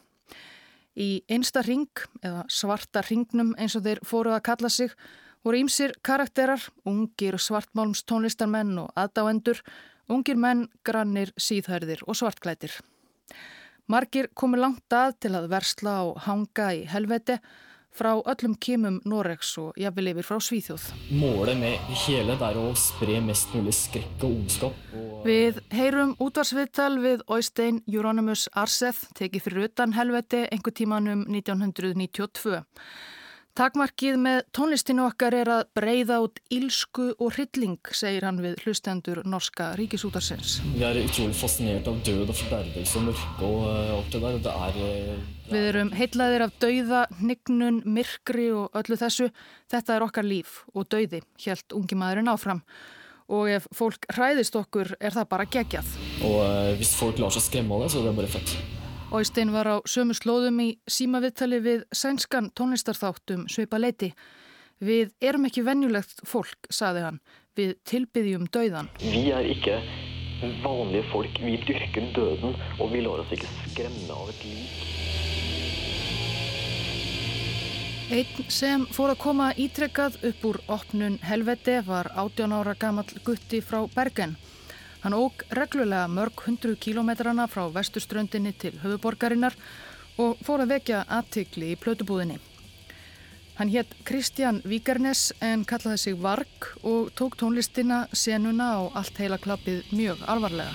Í 0.99 1.23
einsta 1.31 1.63
ring, 1.63 1.87
eða 2.19 2.43
svarta 2.51 2.99
ringnum 3.07 3.53
eins 3.55 3.77
og 3.79 3.85
þeir 3.85 4.03
fóruð 4.03 4.35
að 4.35 4.47
kalla 4.49 4.69
sig, 4.69 4.91
voru 5.39 5.63
ímsir 5.63 5.95
karakterar, 6.03 6.67
ungir 6.83 7.39
svartmálms 7.39 8.03
tónlistarmenn 8.03 8.75
og 8.83 8.91
aðdáendur, 8.99 9.63
ungir 10.11 10.39
menn, 10.39 10.67
grannir, 10.85 11.33
síðhærðir 11.39 12.05
og 12.07 12.19
svartklætir. 12.19 12.77
Margir 13.91 14.29
komu 14.37 14.59
langt 14.59 14.93
að 14.93 15.17
til 15.25 15.35
að 15.35 15.49
versla 15.51 15.97
og 16.07 16.21
hanga 16.27 16.71
í 16.77 16.85
helveti 16.87 17.39
frá 17.91 18.13
öllum 18.15 18.53
kímum 18.55 18.99
Noregs 19.07 19.51
og 19.59 19.75
jafnvel 19.79 20.13
yfir 20.13 20.27
frá 20.27 20.39
Svíþjóð. 20.39 20.85
Målet 21.19 21.59
með 21.59 21.91
hele 22.05 22.37
er 22.37 22.59
að 22.61 22.71
spre 22.79 23.17
mest 23.25 23.51
mulig 23.55 23.75
skrekk 23.75 24.23
og 24.23 24.35
ondskap. 24.37 24.85
Við 25.27 25.59
heyrum 25.75 26.15
útvarsviðtal 26.23 26.93
við 27.03 27.25
Oystein 27.27 27.81
Euronymous 27.91 28.47
Arseth 28.55 29.11
tekið 29.19 29.47
fyrir 29.47 29.67
utan 29.67 29.95
helveti 29.97 30.45
einhver 30.47 30.75
tímanum 30.77 31.25
1992. 31.27 32.61
Takmarkið 33.51 34.15
með 34.15 34.37
tónlistinu 34.55 35.03
okkar 35.09 35.35
er 35.35 35.49
að 35.51 35.65
breyða 35.75 36.21
út 36.23 36.39
ílsku 36.55 37.09
og 37.17 37.33
hrylling, 37.35 37.81
segir 37.91 38.23
hann 38.23 38.39
við 38.39 38.61
hlustendur 38.63 39.19
norska 39.27 39.73
ríkisútarsins. 39.75 40.61
Vi 40.71 40.85
er 40.87 41.01
utrolig 41.01 41.35
fascinert 41.35 41.89
av 41.91 41.99
döð 42.07 42.31
og 42.31 42.39
forberðelse 42.39 43.01
og 43.01 43.05
mörk 43.09 43.43
og 43.49 43.67
allt 43.97 44.15
det 44.15 44.31
der. 44.47 44.79
Er, 44.87 45.21
Við 45.51 45.67
erum 45.73 45.91
heitlaðir 45.99 46.47
af 46.47 46.55
dauða, 46.63 47.03
nignun, 47.19 47.83
myrkri 47.83 48.47
og 48.55 48.71
öllu 48.79 48.95
þessu. 49.03 49.27
Þetta 49.73 49.97
er 49.97 50.07
okkar 50.07 50.31
líf 50.31 50.61
og 50.71 50.87
dauði, 50.87 51.19
helt 51.43 51.75
ungi 51.75 51.99
maðurinn 51.99 52.31
áfram. 52.31 52.63
Og 53.31 53.51
ef 53.51 53.67
fólk 53.75 54.07
hræðist 54.15 54.55
okkur 54.55 54.95
er 54.95 55.11
það 55.11 55.27
bara 55.35 55.51
gegjað. 55.51 55.91
Og 56.23 56.39
uh, 56.39 56.71
hvis 56.79 56.95
folk 56.95 57.19
lar 57.19 57.35
seg 57.35 57.51
skremme 57.51 57.75
av 57.75 57.83
det, 57.83 57.91
så 57.91 57.99
er 57.99 58.13
det 58.13 58.21
bare 58.21 58.31
fett. 58.31 58.79
Óistein 59.11 59.49
var 59.51 59.67
á 59.67 59.75
sömu 59.83 60.15
slóðum 60.15 60.61
í 60.63 60.69
símaviðtali 60.87 61.57
við 61.59 61.81
sænskan 61.91 62.45
tónlistarþáttum 62.55 63.41
Sveipa 63.51 63.75
leiti. 63.75 64.13
Við 64.79 65.11
erum 65.19 65.49
ekki 65.49 65.65
venjulegt 65.67 66.23
fólk, 66.23 66.69
saði 66.71 67.03
hann. 67.03 67.17
Við 67.59 67.73
tilbyðjum 67.91 68.45
dauðan. 68.55 68.87
Vi 69.03 69.25
er 69.35 69.49
ikke 69.51 69.81
vanlige 70.63 71.03
folk. 71.11 71.41
Vi 71.43 71.57
dyrker 71.67 72.07
døden, 72.15 72.55
og 72.79 72.93
vi 72.93 73.03
lar 73.03 73.19
oss 73.25 73.33
ikke 73.35 73.51
skremme 73.73 74.15
av 74.15 74.31
et 74.31 74.47
lik. 74.47 74.79
Einn 78.15 78.47
sem 78.47 78.87
fór 78.95 79.11
að 79.11 79.21
koma 79.25 79.51
ítrekkað 79.59 80.21
upp 80.31 80.47
úr 80.53 80.63
opnun 80.71 81.19
helveti 81.27 81.81
var 81.83 82.13
18 82.15 82.55
ára 82.55 82.79
gamall 82.79 83.11
gutti 83.27 83.59
frá 83.59 83.83
Bergen. 83.91 84.39
Hann 85.01 85.15
óg 85.17 85.41
reglulega 85.49 86.05
mörg 86.07 86.43
hundru 86.45 86.75
kílometrana 86.77 87.47
frá 87.49 87.63
vesturströndinni 87.73 88.51
til 88.53 88.75
höfuborgarinnar 88.83 89.55
og 90.21 90.37
fór 90.45 90.61
að 90.61 90.75
vekja 90.75 90.99
aðtikli 91.09 91.71
í 91.73 91.77
plötubúðinni. 91.81 92.37
Hann 93.57 93.71
hétt 93.73 93.95
Kristján 94.05 94.61
Víkarnes 94.61 95.31
en 95.41 95.65
kallaði 95.65 95.97
sig 96.03 96.19
Varg 96.21 96.67
og 96.85 97.09
tók 97.17 97.35
tónlistina, 97.41 98.05
senuna 98.13 98.75
og 98.83 98.95
allt 99.01 99.17
heila 99.17 99.41
klappið 99.41 99.89
mjög 99.89 100.21
alvarlega. 100.29 100.73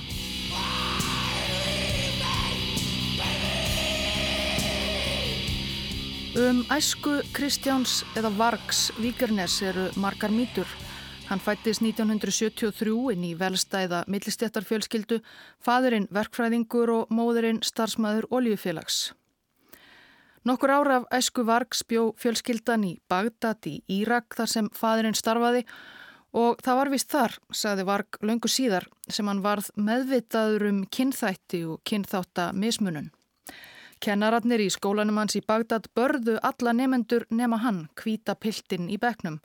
Um 6.37 6.65
æsku 6.69 7.23
Kristjáns 7.33 8.03
eða 8.19 8.35
Vargs 8.37 8.91
Víkarnes 8.99 9.63
eru 9.63 9.87
margar 9.97 10.35
mýtur. 10.35 10.67
Hann 11.27 11.41
fættist 11.43 11.83
1973 11.83 12.93
inn 13.11 13.25
í 13.27 13.33
velstæða 13.35 14.05
millistjættarfjölskyldu, 14.07 15.17
fadurinn 15.59 16.07
verkfræðingur 16.15 16.93
og 16.95 17.11
móðurinn 17.11 17.59
starfsmæður 17.67 18.29
oljufélags. 18.31 19.11
Nokkur 20.47 20.71
ára 20.71 21.01
af 21.01 21.09
æsku 21.19 21.43
varg 21.43 21.75
spjó 21.75 22.13
fjölskyldan 22.23 22.85
í 22.87 22.93
Bagdad 23.11 23.67
í 23.67 23.81
Írak 23.91 24.37
þar 24.39 24.53
sem 24.53 24.69
fadurinn 24.71 25.19
starfaði 25.19 25.65
og 26.31 26.63
það 26.63 26.79
var 26.79 26.93
vist 26.95 27.11
þar, 27.11 27.35
sagði 27.51 27.89
varg 27.91 28.21
löngu 28.23 28.53
síðar, 28.53 28.87
sem 29.11 29.27
hann 29.27 29.43
varð 29.43 29.73
meðvitaður 29.75 30.69
um 30.71 30.81
kynþætti 30.87 31.65
og 31.67 31.83
kynþáttamismunun. 31.91 33.11
Kennararnir 33.99 34.63
í 34.63 34.71
skólanum 34.71 35.19
hans 35.19 35.35
í 35.35 35.43
Bagdad 35.43 35.91
börðu 35.99 36.39
alla 36.47 36.77
nefendur 36.77 37.27
nema 37.35 37.59
hann, 37.67 37.89
hvita 37.99 38.39
piltinn 38.39 38.87
í 38.87 39.03
beknum. 39.03 39.41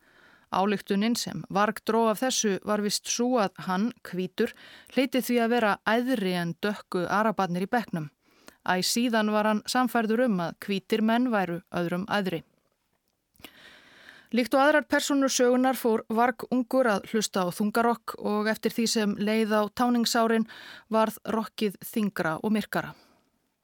Ályktunin 0.51 1.15
sem 1.15 1.43
varg 1.49 1.79
dró 1.87 2.07
af 2.11 2.19
þessu 2.19 2.57
var 2.67 2.83
vist 2.83 3.07
svo 3.07 3.39
að 3.39 3.55
hann, 3.67 3.91
kvítur, 4.03 4.51
hleytið 4.91 5.27
því 5.27 5.37
að 5.39 5.53
vera 5.55 5.77
æðri 5.87 6.33
en 6.35 6.55
dökku 6.61 7.05
arabatnir 7.07 7.65
í 7.65 7.71
beknum. 7.71 8.09
Æ 8.67 8.83
síðan 8.85 9.31
var 9.33 9.47
hann 9.47 9.63
samfærður 9.65 10.27
um 10.27 10.41
að 10.43 10.57
kvítir 10.65 11.01
menn 11.01 11.31
væru 11.31 11.61
öðrum 11.71 12.05
æðri. 12.11 12.43
Líkt 14.31 14.53
og 14.55 14.61
aðrar 14.63 14.85
personur 14.87 15.31
sögunar 15.31 15.75
fór 15.75 16.05
varg 16.07 16.45
ungur 16.55 16.87
að 16.87 17.09
hlusta 17.11 17.43
á 17.43 17.47
þungarokk 17.51 18.13
og 18.19 18.47
eftir 18.47 18.71
því 18.71 18.85
sem 18.87 19.15
leið 19.19 19.55
á 19.55 19.61
táningsárin 19.75 20.47
varð 20.87 21.17
rokkið 21.35 21.75
þingra 21.83 22.37
og 22.39 22.53
myrkara. 22.55 22.93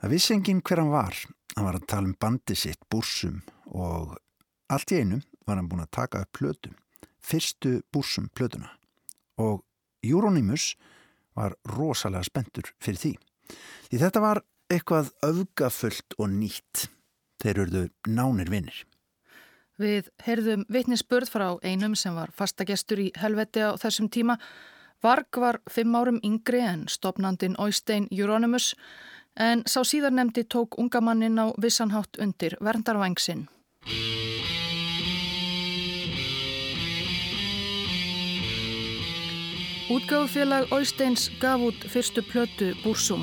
Það 0.02 0.12
vissi 0.12 0.34
enginn 0.36 0.60
hver 0.60 0.82
hann 0.84 0.92
var. 0.92 1.16
Hann 1.56 1.68
var 1.70 1.80
að 1.80 1.88
tala 1.88 2.10
um 2.10 2.18
bandi 2.20 2.56
sitt, 2.56 2.84
búrsum 2.92 3.40
og 3.72 4.18
allt 4.68 4.92
í 4.92 5.00
einu 5.00 5.22
var 5.48 5.58
hann 5.58 5.70
búin 5.70 5.86
að 5.86 5.96
taka 5.96 6.22
upp 6.26 6.32
plötu, 6.38 6.74
fyrstu 7.24 7.80
búrsum 7.94 8.30
plötuna 8.36 8.74
og 9.38 9.64
Euronymous 10.04 10.76
var 11.38 11.56
rosalega 11.78 12.26
spentur 12.26 12.72
fyrir 12.82 13.02
því. 13.02 13.14
Því 13.90 14.02
þetta 14.02 14.22
var 14.24 14.44
eitthvað 14.74 15.12
öfgafullt 15.26 16.18
og 16.18 16.32
nýtt. 16.34 16.88
Þeir 17.38 17.62
eruðu 17.64 17.84
nánir 18.10 18.50
vinnir. 18.52 18.80
Við 19.78 20.10
heyrðum 20.26 20.66
vitnisspörð 20.74 21.30
frá 21.30 21.48
einum 21.62 21.94
sem 21.96 22.16
var 22.18 22.34
fastagestur 22.34 23.04
í 23.04 23.12
helveti 23.22 23.62
á 23.62 23.78
þessum 23.78 24.10
tíma. 24.10 24.40
Varg 25.06 25.38
var 25.38 25.62
fimm 25.70 25.94
árum 25.94 26.18
yngri 26.26 26.64
en 26.66 26.88
stopnandin 26.90 27.60
Oystein 27.62 28.08
Euronymous 28.10 28.74
en 29.38 29.62
sá 29.70 29.84
síðar 29.86 30.16
nefndi 30.18 30.48
tók 30.50 30.80
ungamannin 30.82 31.38
á 31.38 31.54
vissanhátt 31.62 32.18
undir 32.18 32.58
verndarvængsinn. 32.58 33.46
Útgáðufélag 39.88 40.68
Óisteins 40.76 41.30
gaf 41.40 41.62
út 41.64 41.86
fyrstu 41.88 42.20
plötu 42.20 42.74
Búrsum 42.84 43.22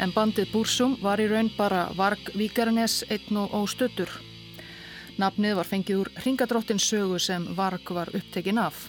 en 0.00 0.14
bandið 0.16 0.48
Búrsum 0.48 0.94
var 1.02 1.20
í 1.20 1.26
raun 1.28 1.50
bara 1.58 1.90
Varg 1.92 2.30
Víkarnes 2.32 3.02
einn 3.12 3.36
og 3.36 3.52
óstöttur. 3.52 4.08
Nafnið 5.20 5.58
var 5.58 5.68
fengið 5.68 5.98
úr 6.00 6.08
ringadróttins 6.24 6.86
sögu 6.88 7.18
sem 7.20 7.44
Varg 7.58 7.92
var 7.92 8.08
upptekinn 8.16 8.56
af. 8.56 8.86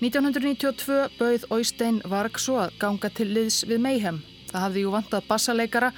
1992 0.00 0.96
bauð 1.20 1.46
Óistein 1.54 2.00
Varg 2.10 2.40
svo 2.42 2.56
að 2.64 2.74
ganga 2.82 3.10
til 3.14 3.28
liðs 3.30 3.60
við 3.70 3.84
Mayhem. 3.84 4.18
Það 4.50 4.64
hafði 4.64 4.82
jú 4.82 4.94
vantað 4.96 5.28
bassaleikara 5.28 5.92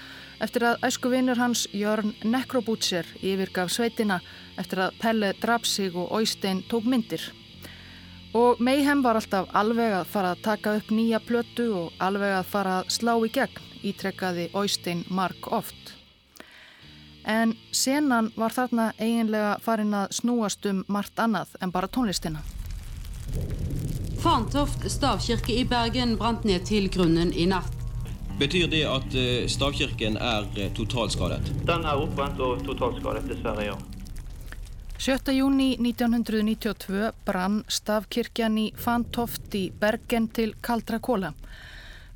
eftir 0.44 0.66
að 0.68 0.84
æskuvinur 0.84 1.40
hans 1.40 1.64
Jörn 1.72 2.12
Nekrobútser 2.28 3.08
yfirgaf 3.22 3.72
sveitina 3.72 4.20
eftir 4.60 4.84
að 4.84 5.00
Pelle 5.00 5.32
draf 5.40 5.64
sig 5.64 5.96
og 5.96 6.12
Óistein 6.12 6.60
tók 6.68 6.84
myndir. 6.84 7.24
Og 8.34 8.58
Mayhem 8.58 9.02
var 9.04 9.14
alltaf 9.14 9.52
alveg 9.54 9.92
að 9.94 10.08
fara 10.10 10.32
að 10.34 10.40
taka 10.42 10.72
upp 10.80 10.88
nýja 10.90 11.20
plötu 11.22 11.68
og 11.78 12.00
alveg 12.02 12.32
að 12.40 12.48
fara 12.50 12.78
að 12.80 12.90
slá 12.96 13.12
í 13.22 13.30
gegn, 13.30 13.60
ítrekkaði 13.86 14.48
Oystein 14.58 15.04
Mark 15.08 15.46
oft. 15.54 15.94
En 17.24 17.54
senan 17.70 18.32
var 18.36 18.52
þarna 18.52 18.90
eiginlega 18.98 19.54
farin 19.62 19.94
að 19.94 20.18
snúast 20.18 20.66
um 20.66 20.82
margt 20.88 21.22
annað 21.22 21.54
en 21.62 21.70
bara 21.72 21.88
tónlistina. 21.88 22.42
Fantoft 24.20 24.82
stavkirke 24.90 25.54
i 25.54 25.64
Bergen 25.68 26.18
brant 26.18 26.44
ned 26.44 26.66
til 26.66 26.90
grunnen 26.90 27.30
i 27.32 27.46
natt. 27.46 27.70
Betyr 28.40 28.66
det 28.66 28.82
at 28.90 29.14
eh, 29.14 29.46
stavkirken 29.46 30.18
er 30.18 30.48
eh, 30.58 30.72
totalskadet? 30.74 31.52
Den 31.68 31.86
er 31.86 32.02
oppbrent 32.02 32.40
og 32.42 32.64
totalskadet, 32.66 33.28
dessverre, 33.30 33.68
ja. 33.70 33.76
7. 34.98 35.32
júni 35.34 35.74
1992 35.76 37.10
brann 37.26 37.64
stafkirkjan 37.68 38.54
í 38.56 38.64
Fantoft 38.78 39.52
í 39.58 39.66
Bergen 39.74 40.28
til 40.32 40.54
Kaldra 40.62 41.00
Kóla. 41.02 41.32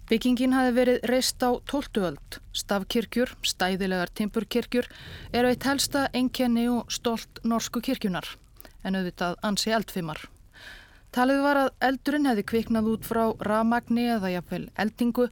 Byggingin 0.09 0.55
hafi 0.55 0.71
verið 0.77 1.01
reist 1.11 1.43
á 1.43 1.51
12. 1.59 2.05
öld. 2.07 2.39
Stafkirkjur, 2.55 3.35
stæðilegar 3.43 4.13
timpurkirkjur, 4.15 4.87
eru 5.35 5.51
eitt 5.51 5.67
helsta 5.67 6.07
enkenni 6.15 6.69
og 6.71 6.87
stolt 6.95 7.43
norsku 7.45 7.83
kirkjunar, 7.83 8.31
en 8.87 8.97
auðvitað 8.97 9.37
ansi 9.43 9.75
eldfimar. 9.75 10.23
Talið 11.13 11.43
var 11.45 11.61
að 11.65 11.73
eldurinn 11.91 12.31
hefði 12.31 12.47
kviknað 12.53 12.93
út 12.95 13.11
frá 13.11 13.25
ramagni 13.43 14.07
eða 14.07 14.31
jafnvel 14.37 14.69
eldingu, 14.79 15.27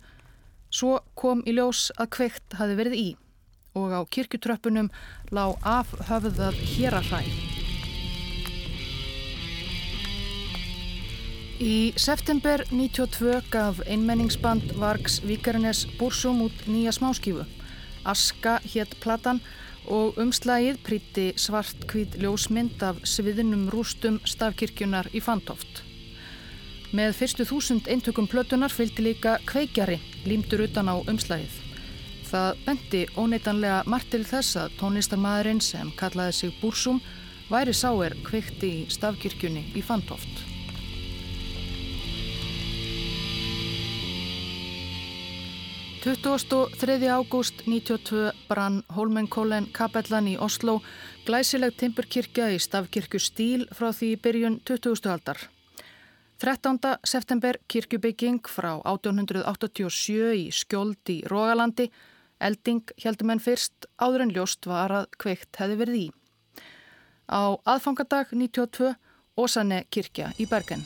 svo 0.68 0.98
kom 1.14 1.46
í 1.46 1.54
ljós 1.56 1.92
að 1.96 2.10
kveikt 2.18 2.58
hafi 2.58 2.76
verið 2.82 2.98
í 2.98 3.08
og 3.76 3.92
á 3.92 4.00
kirkutröppunum 4.08 4.88
lág 5.36 5.60
afhöfðað 5.60 6.56
hérarhæ. 6.72 7.20
Í 11.56 11.92
september 11.96 12.60
92 12.68 13.38
gaf 13.52 13.78
einmenningsband 13.88 14.74
Vargs 14.76 15.22
Víkarnes 15.24 15.86
Búrsum 15.96 16.42
út 16.44 16.66
nýja 16.68 16.92
smáskífu. 16.92 17.46
Aska 18.04 18.58
hétt 18.64 18.92
platan 19.00 19.40
og 19.88 20.18
umslægið 20.20 20.80
príti 20.84 21.26
svart 21.40 21.86
hvít 21.88 22.18
ljósmynd 22.20 22.82
af 22.84 23.00
sviðinum 23.08 23.70
rústum 23.72 24.20
stafkirkjunar 24.28 25.08
í 25.16 25.22
Fantoft. 25.24 25.82
Með 26.92 27.16
fyrstu 27.18 27.46
þúsund 27.48 27.88
eintökum 27.88 28.28
plötunar 28.30 28.72
fylgdi 28.72 29.08
líka 29.08 29.38
kveikjari 29.48 29.96
límtur 30.28 30.66
utan 30.68 30.92
á 30.92 31.00
umslægið. 31.08 31.65
Það 32.26 32.58
bendi 32.66 33.04
óneitanlega 33.14 33.84
margt 33.86 34.10
til 34.10 34.24
þess 34.26 34.56
að 34.58 34.74
tónlistarmadurinn 34.80 35.62
sem 35.62 35.92
kallaði 36.00 36.34
sig 36.40 36.58
Búrsum 36.58 36.98
væri 37.50 37.74
sáer 37.76 38.16
kvikti 38.26 38.70
í 38.80 38.84
stafkirkjunni 38.90 39.62
í 39.78 39.82
Fantoft. 39.86 40.42
Tuttúast 46.02 46.50
3. 46.78 46.98
ágúst 47.10 47.62
92 47.66 48.32
brann 48.46 48.82
Holmenkólen 48.94 49.66
kapellan 49.74 50.28
í 50.30 50.36
Oslo 50.38 50.80
glæsileg 51.26 51.74
timpurkirkja 51.78 52.52
í 52.54 52.60
stafkirkju 52.62 53.22
stíl 53.22 53.64
frá 53.74 53.90
því 53.90 54.12
byrjun 54.22 54.60
20. 54.62 55.10
aldar. 55.10 55.38
13. 56.38 56.78
september 57.02 57.58
kirkjubygging 57.66 58.42
frá 58.46 58.76
1887 58.84 60.34
í 60.44 60.44
skjóld 60.54 61.10
í 61.10 61.22
Rógalandi 61.26 61.88
Elding 62.40 62.84
heldum 63.02 63.32
en 63.32 63.40
fyrst 63.40 63.88
áður 63.96 64.26
en 64.26 64.34
ljóst 64.36 64.68
var 64.68 64.92
að 64.92 65.08
kveikt 65.22 65.56
hefði 65.60 65.78
verið 65.80 66.00
í. 66.00 66.06
Á 67.32 67.56
aðfangadag 67.64 68.32
92 68.36 68.94
Åsane 69.36 69.82
kirkja 69.92 70.30
í 70.40 70.46
Bergen. 70.48 70.84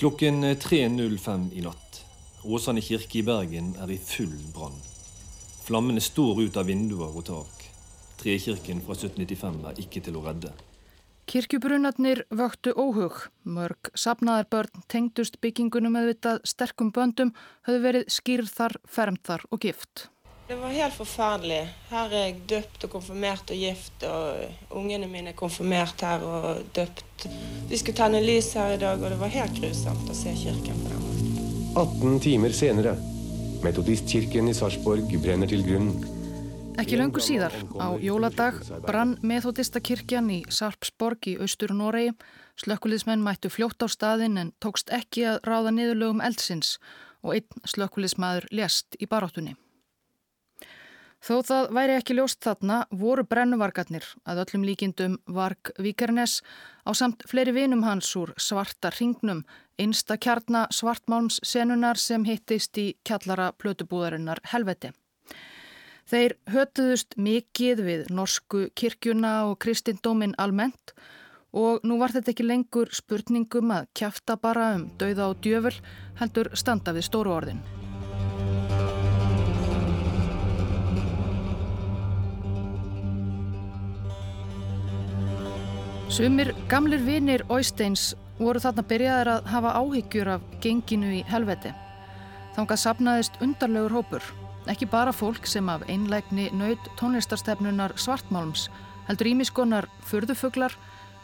Klokken 0.00 0.42
3.05 0.60 1.50
i 1.56 1.62
natt. 1.64 2.00
Åsane 2.44 2.80
kirke 2.84 3.20
i 3.20 3.24
Bergen 3.24 3.74
er 3.80 3.92
i 3.92 3.98
full 4.00 4.32
brann. 4.54 4.76
Flammene 5.64 6.00
står 6.00 6.46
ut 6.46 6.56
av 6.56 6.68
vinduer 6.68 7.12
og 7.12 7.24
tak. 7.28 7.66
Trekirken 8.20 8.82
fra 8.84 8.96
1795 8.96 9.62
er 9.70 9.80
ikke 9.80 10.04
til 10.04 10.18
å 10.20 10.24
redde. 10.24 10.52
Kirkjubrunatnir 11.30 12.24
vöktu 12.34 12.72
óhug. 12.74 13.28
Mörg 13.44 13.92
sapnaðarbörn 13.94 14.84
tengdust 14.90 15.38
byggingunum 15.40 15.94
meðvitað 15.94 16.40
sterkum 16.48 16.90
böndum 16.92 17.30
höfðu 17.68 17.84
verið 17.84 18.08
skýrðar, 18.10 18.80
fermþar 18.84 19.44
og 19.48 19.62
gift. 19.68 20.08
Det 20.50 20.56
var 20.58 20.72
helt 20.74 20.94
forferdelig. 20.98 21.58
Her 21.92 22.10
er 22.10 22.24
jeg 22.24 22.38
døpt 22.50 22.84
og 22.84 22.90
konfirmert 22.90 23.50
og 23.54 23.58
gift, 23.60 24.02
og 24.02 24.80
ungene 24.80 25.06
mine 25.06 25.30
er 25.30 25.36
konfirmert 25.38 26.02
her 26.02 26.24
og 26.26 26.64
døpt. 26.74 27.26
Vi 27.70 27.78
skulle 27.78 27.94
tenne 27.94 28.18
lys 28.24 28.48
her 28.58 28.74
i 28.74 28.80
dag, 28.82 28.98
og 28.98 29.12
det 29.12 29.18
var 29.20 29.30
helt 29.30 29.54
grusomt 29.60 30.10
å 30.10 30.16
se 30.18 30.32
kirken 30.40 30.80
på 30.80 30.90
den 30.90 31.04
måten. 31.04 31.38
18 31.84 32.18
timer 32.26 32.56
senere. 32.62 32.96
Metodistkirken 33.62 34.50
i 34.50 34.56
Sarpsborg 34.58 35.14
brenner 35.22 35.54
til 35.54 35.62
grunnen. 35.68 36.02
Ekki 36.82 36.98
löngu 36.98 37.22
síðar, 37.22 37.54
á 37.78 37.94
jóladag, 38.02 38.58
brann 38.90 39.20
metodistakirkjan 39.22 40.34
í 40.34 40.42
Sarpsborg 40.50 41.30
í 41.30 41.38
austur 41.38 41.78
Noregi. 41.78 42.18
Slökkulismenn 42.58 43.22
mættu 43.22 43.54
fljótt 43.54 43.86
á 43.86 43.86
staðin 43.86 44.34
en 44.42 44.54
tókst 44.58 44.90
ekki 44.90 45.28
að 45.30 45.42
ráða 45.46 45.78
niðurlögum 45.78 46.26
eldsins 46.26 46.80
og 47.22 47.38
einn 47.38 47.66
slökkulismadur 47.70 48.50
lést 48.50 48.98
í 48.98 49.06
baráttunni. 49.06 49.54
Þó 51.20 51.42
það 51.44 51.66
væri 51.76 51.94
ekki 51.98 52.14
ljóst 52.16 52.40
þarna 52.46 52.76
voru 52.96 53.26
brennuvargarnir 53.28 54.06
að 54.24 54.40
öllum 54.44 54.62
líkindum 54.64 55.18
Varg 55.28 55.72
Víkernes 55.76 56.38
á 56.88 56.96
samt 56.96 57.26
fleiri 57.28 57.52
vinum 57.52 57.84
hans 57.84 58.08
úr 58.16 58.32
svarta 58.40 58.88
ringnum, 58.94 59.42
einsta 59.76 60.16
kjarna 60.16 60.64
svartmálms 60.72 61.42
senunar 61.44 62.00
sem 62.00 62.24
hittist 62.24 62.80
í 62.80 62.94
kjallara 63.04 63.50
plötubúðarinnar 63.60 64.40
helveti. 64.54 64.94
Þeir 66.10 66.34
hötuðust 66.50 67.18
mikið 67.20 67.82
við 67.86 68.08
norsku 68.10 68.70
kirkjuna 68.74 69.34
og 69.50 69.58
kristindómin 69.62 70.32
almennt 70.40 70.94
og 71.52 71.84
nú 71.84 71.98
var 72.00 72.14
þetta 72.16 72.32
ekki 72.32 72.48
lengur 72.48 72.94
spurningum 72.96 73.76
að 73.76 73.90
kjafta 74.00 74.38
bara 74.40 74.72
um 74.78 74.88
dauða 74.98 75.28
og 75.34 75.44
djöful 75.44 75.76
heldur 76.22 76.50
standa 76.56 76.96
við 76.96 77.06
stóru 77.10 77.36
orðin. 77.36 77.62
Sumir 86.10 86.48
gamlir 86.66 86.98
vinir 87.06 87.44
Óisteins 87.46 88.16
voru 88.34 88.58
þarna 88.58 88.82
byrjaðir 88.90 89.28
að 89.30 89.44
hafa 89.52 89.74
áhyggjur 89.78 90.30
af 90.32 90.46
genginu 90.64 91.12
í 91.14 91.20
helveti. 91.28 91.70
Þangað 92.56 92.80
sapnaðist 92.82 93.36
undarlegur 93.46 93.94
hópur, 93.94 94.24
ekki 94.72 94.88
bara 94.90 95.12
fólk 95.14 95.46
sem 95.46 95.68
af 95.70 95.84
einlægni 95.86 96.48
nöyð 96.50 96.88
tónlistarstefnunar 96.98 97.94
svartmálms, 97.94 98.64
heldur 99.06 99.30
ímiskonar 99.30 99.86
förðufuglar 100.10 100.74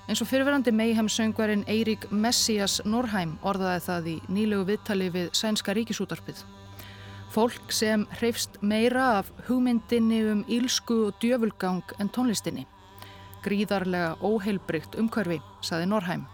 eins 0.06 0.22
og 0.22 0.30
fyrirverandi 0.30 0.70
meihemsöngvarinn 0.70 1.66
Eirík 1.66 2.06
Messias 2.14 2.78
Norheim 2.86 3.34
orðaði 3.42 3.82
það 3.88 4.08
í 4.12 4.16
nýlegu 4.38 4.68
viðtali 4.70 5.10
við 5.18 5.34
Sænska 5.34 5.74
ríkisútarpið. 5.74 6.46
Fólk 7.34 7.74
sem 7.74 8.06
hreifst 8.20 8.62
meira 8.62 9.16
af 9.18 9.34
hugmyndinni 9.50 10.22
um 10.30 10.46
ílsku 10.46 11.08
og 11.08 11.18
djöfulgang 11.18 11.82
en 11.98 12.14
tónlistinni 12.14 12.68
gríðarlega 13.46 14.16
óheilbrygt 14.20 14.98
umhverfi, 14.98 15.38
saði 15.62 15.86
Norheim. 15.86 16.26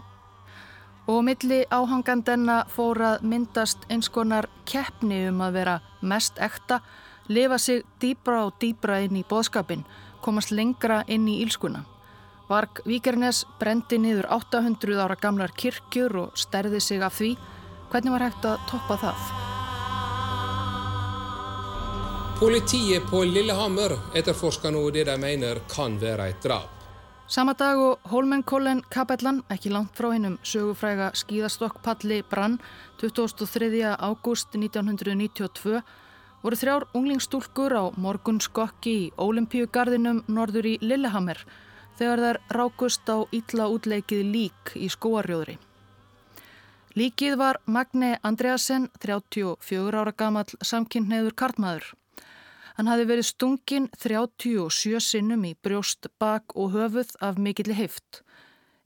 Og 1.10 1.24
milli 1.26 1.62
áhangandenna 1.70 2.62
fór 2.70 3.00
að 3.02 3.24
myndast 3.26 3.86
eins 3.90 4.08
konar 4.12 4.48
keppni 4.70 5.26
um 5.28 5.40
að 5.44 5.56
vera 5.58 5.78
mest 6.00 6.38
ekta, 6.40 6.80
lifa 7.28 7.58
sig 7.58 7.82
dýbra 8.00 8.46
og 8.46 8.58
dýbra 8.62 9.02
inn 9.04 9.18
í 9.20 9.24
boðskapin, 9.28 9.84
komast 10.22 10.54
lengra 10.54 11.02
inn 11.06 11.28
í 11.28 11.40
ílskuna. 11.44 11.84
Varg 12.50 12.82
Víkernes 12.86 13.44
brendi 13.58 13.98
niður 13.98 14.28
800 14.34 14.98
ára 15.00 15.16
gamlar 15.16 15.54
kirkjur 15.56 16.16
og 16.26 16.36
stærði 16.38 16.80
sig 16.80 17.02
af 17.02 17.16
því. 17.16 17.30
Hvernig 17.92 18.12
var 18.12 18.26
hægt 18.26 18.46
að 18.48 18.60
toppa 18.70 18.98
það? 19.00 19.32
Politiet 22.42 23.06
på 23.06 23.22
Lillehammer 23.24 23.96
etterforsker 24.18 24.74
nå 24.74 24.84
det 24.90 25.06
de 25.06 25.16
mener 25.20 25.62
kan 25.70 25.94
være 26.00 26.28
et 26.32 26.42
drap. 26.42 26.81
Sama 27.32 27.54
dag 27.56 27.78
og 27.80 28.10
Holmenkollen 28.12 28.82
kapellan, 28.92 29.38
ekki 29.48 29.70
langt 29.72 29.94
frá 29.96 30.10
hennum 30.12 30.34
sögufræga 30.44 31.06
skíðastokkpalli 31.16 32.18
Brann 32.28 32.58
23. 33.00 33.70
ágúst 33.96 34.52
1992 34.52 35.80
voru 36.42 36.58
þrjár 36.60 36.84
unglingstúlkur 36.92 37.72
á 37.72 37.84
morgunskokki 37.96 38.92
í 39.06 39.08
Ólimpíugarðinum 39.16 40.20
norður 40.28 40.68
í 40.74 40.74
Lillehammer 40.84 41.40
þegar 41.96 42.24
þær 42.26 42.40
rákust 42.58 43.08
á 43.08 43.24
ítla 43.32 43.70
útleikið 43.72 44.22
lík 44.34 44.76
í 44.76 44.92
skóarjóðri. 44.92 45.56
Líkið 47.00 47.40
var 47.40 47.62
Magne 47.64 48.18
Andreasen, 48.20 48.90
34 49.00 50.04
ára 50.04 50.12
gamal 50.12 50.44
samkynneður 50.60 51.32
kartmaður. 51.32 51.94
Hann 52.76 52.88
hafi 52.88 53.04
verið 53.08 53.28
stungin 53.28 53.88
37 54.00 55.00
sinnum 55.04 55.44
í 55.44 55.52
brjóst, 55.54 56.08
bak 56.18 56.56
og 56.56 56.72
höfuð 56.72 57.14
af 57.20 57.38
mikilli 57.38 57.76
heift. 57.76 58.22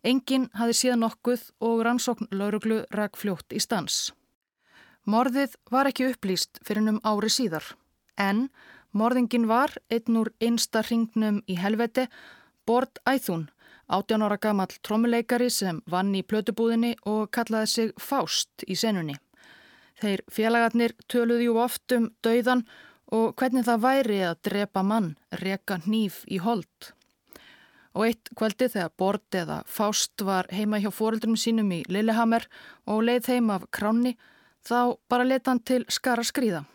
Engin 0.07 0.49
hafi 0.55 0.75
síðan 0.75 1.05
nokkuð 1.05 1.49
og 1.67 1.83
rannsókn 1.87 2.31
lauruglu 2.31 2.83
ræk 2.95 3.19
fljótt 3.19 3.55
í 3.55 3.63
stans. 3.63 4.13
Morðið 5.07 5.55
var 5.71 5.87
ekki 5.87 6.09
upplýst 6.11 6.59
fyrir 6.67 6.89
um 6.91 6.99
ári 7.07 7.31
síðar, 7.31 7.67
en 8.19 8.49
morðingin 8.91 9.47
var 9.47 9.75
einn 9.91 10.19
úr 10.19 10.33
einsta 10.43 10.83
ringnum 10.87 11.43
í 11.47 11.59
helveti, 11.61 12.09
Bord 12.67 12.99
Æþún, 13.07 13.47
18 13.87 14.25
ára 14.27 14.39
gammal 14.43 14.73
trommuleikari 14.83 15.47
sem 15.51 15.79
vann 15.87 16.11
í 16.19 16.25
plötubúðinni 16.27 16.97
og 17.07 17.31
kallaði 17.31 17.71
sig 17.71 17.93
Fást 18.03 18.67
í 18.67 18.75
senunni. 18.75 19.15
Þeir 20.03 20.25
félagarnir 20.27 20.97
töluði 21.09 21.47
jú 21.47 21.55
oft 21.63 21.95
um 21.95 22.11
dauðan 22.27 22.67
og 23.15 23.35
hvernig 23.39 23.67
það 23.67 23.83
væri 23.83 24.21
að 24.27 24.39
drepa 24.49 24.83
mann, 24.83 25.15
reka 25.43 25.79
nýf 25.87 26.25
í 26.27 26.41
hold. 26.43 26.93
Og 27.97 28.09
eitt 28.11 28.31
kvöldi 28.37 28.69
þegar 28.69 28.93
Bord 28.99 29.37
eða 29.39 29.63
Fást 29.67 30.23
var 30.27 30.49
heima 30.53 30.81
hjá 30.83 30.91
fóreldrum 30.93 31.37
sínum 31.39 31.71
í 31.73 31.83
Lillehammer 31.89 32.45
og 32.85 33.05
leið 33.07 33.31
heim 33.33 33.53
af 33.55 33.69
kráni, 33.73 34.17
þá 34.67 34.99
bara 35.09 35.25
leta 35.25 35.53
hann 35.53 35.63
til 35.65 35.85
skara 35.89 36.27
skrýða. 36.27 36.67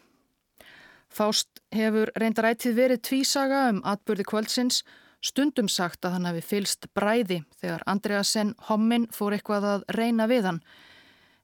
Fást 1.12 1.62
hefur 1.76 2.10
reyndar 2.15 2.48
ættið 2.54 2.78
verið 2.80 3.04
tvísaga 3.04 3.67
um 3.70 3.82
atbyrði 3.84 4.26
kvöldsins, 4.32 4.82
stundum 5.22 5.67
sagt 5.70 6.06
að 6.08 6.15
hann 6.15 6.30
hafi 6.30 6.41
fylst 6.41 6.88
bræði 6.98 7.44
þegar 7.60 7.84
Andreasen 7.91 8.56
Hommin 8.70 9.10
fór 9.13 9.36
eitthvað 9.36 9.67
að 9.76 9.84
reyna 9.94 10.26
við 10.32 10.48
hann, 10.48 10.62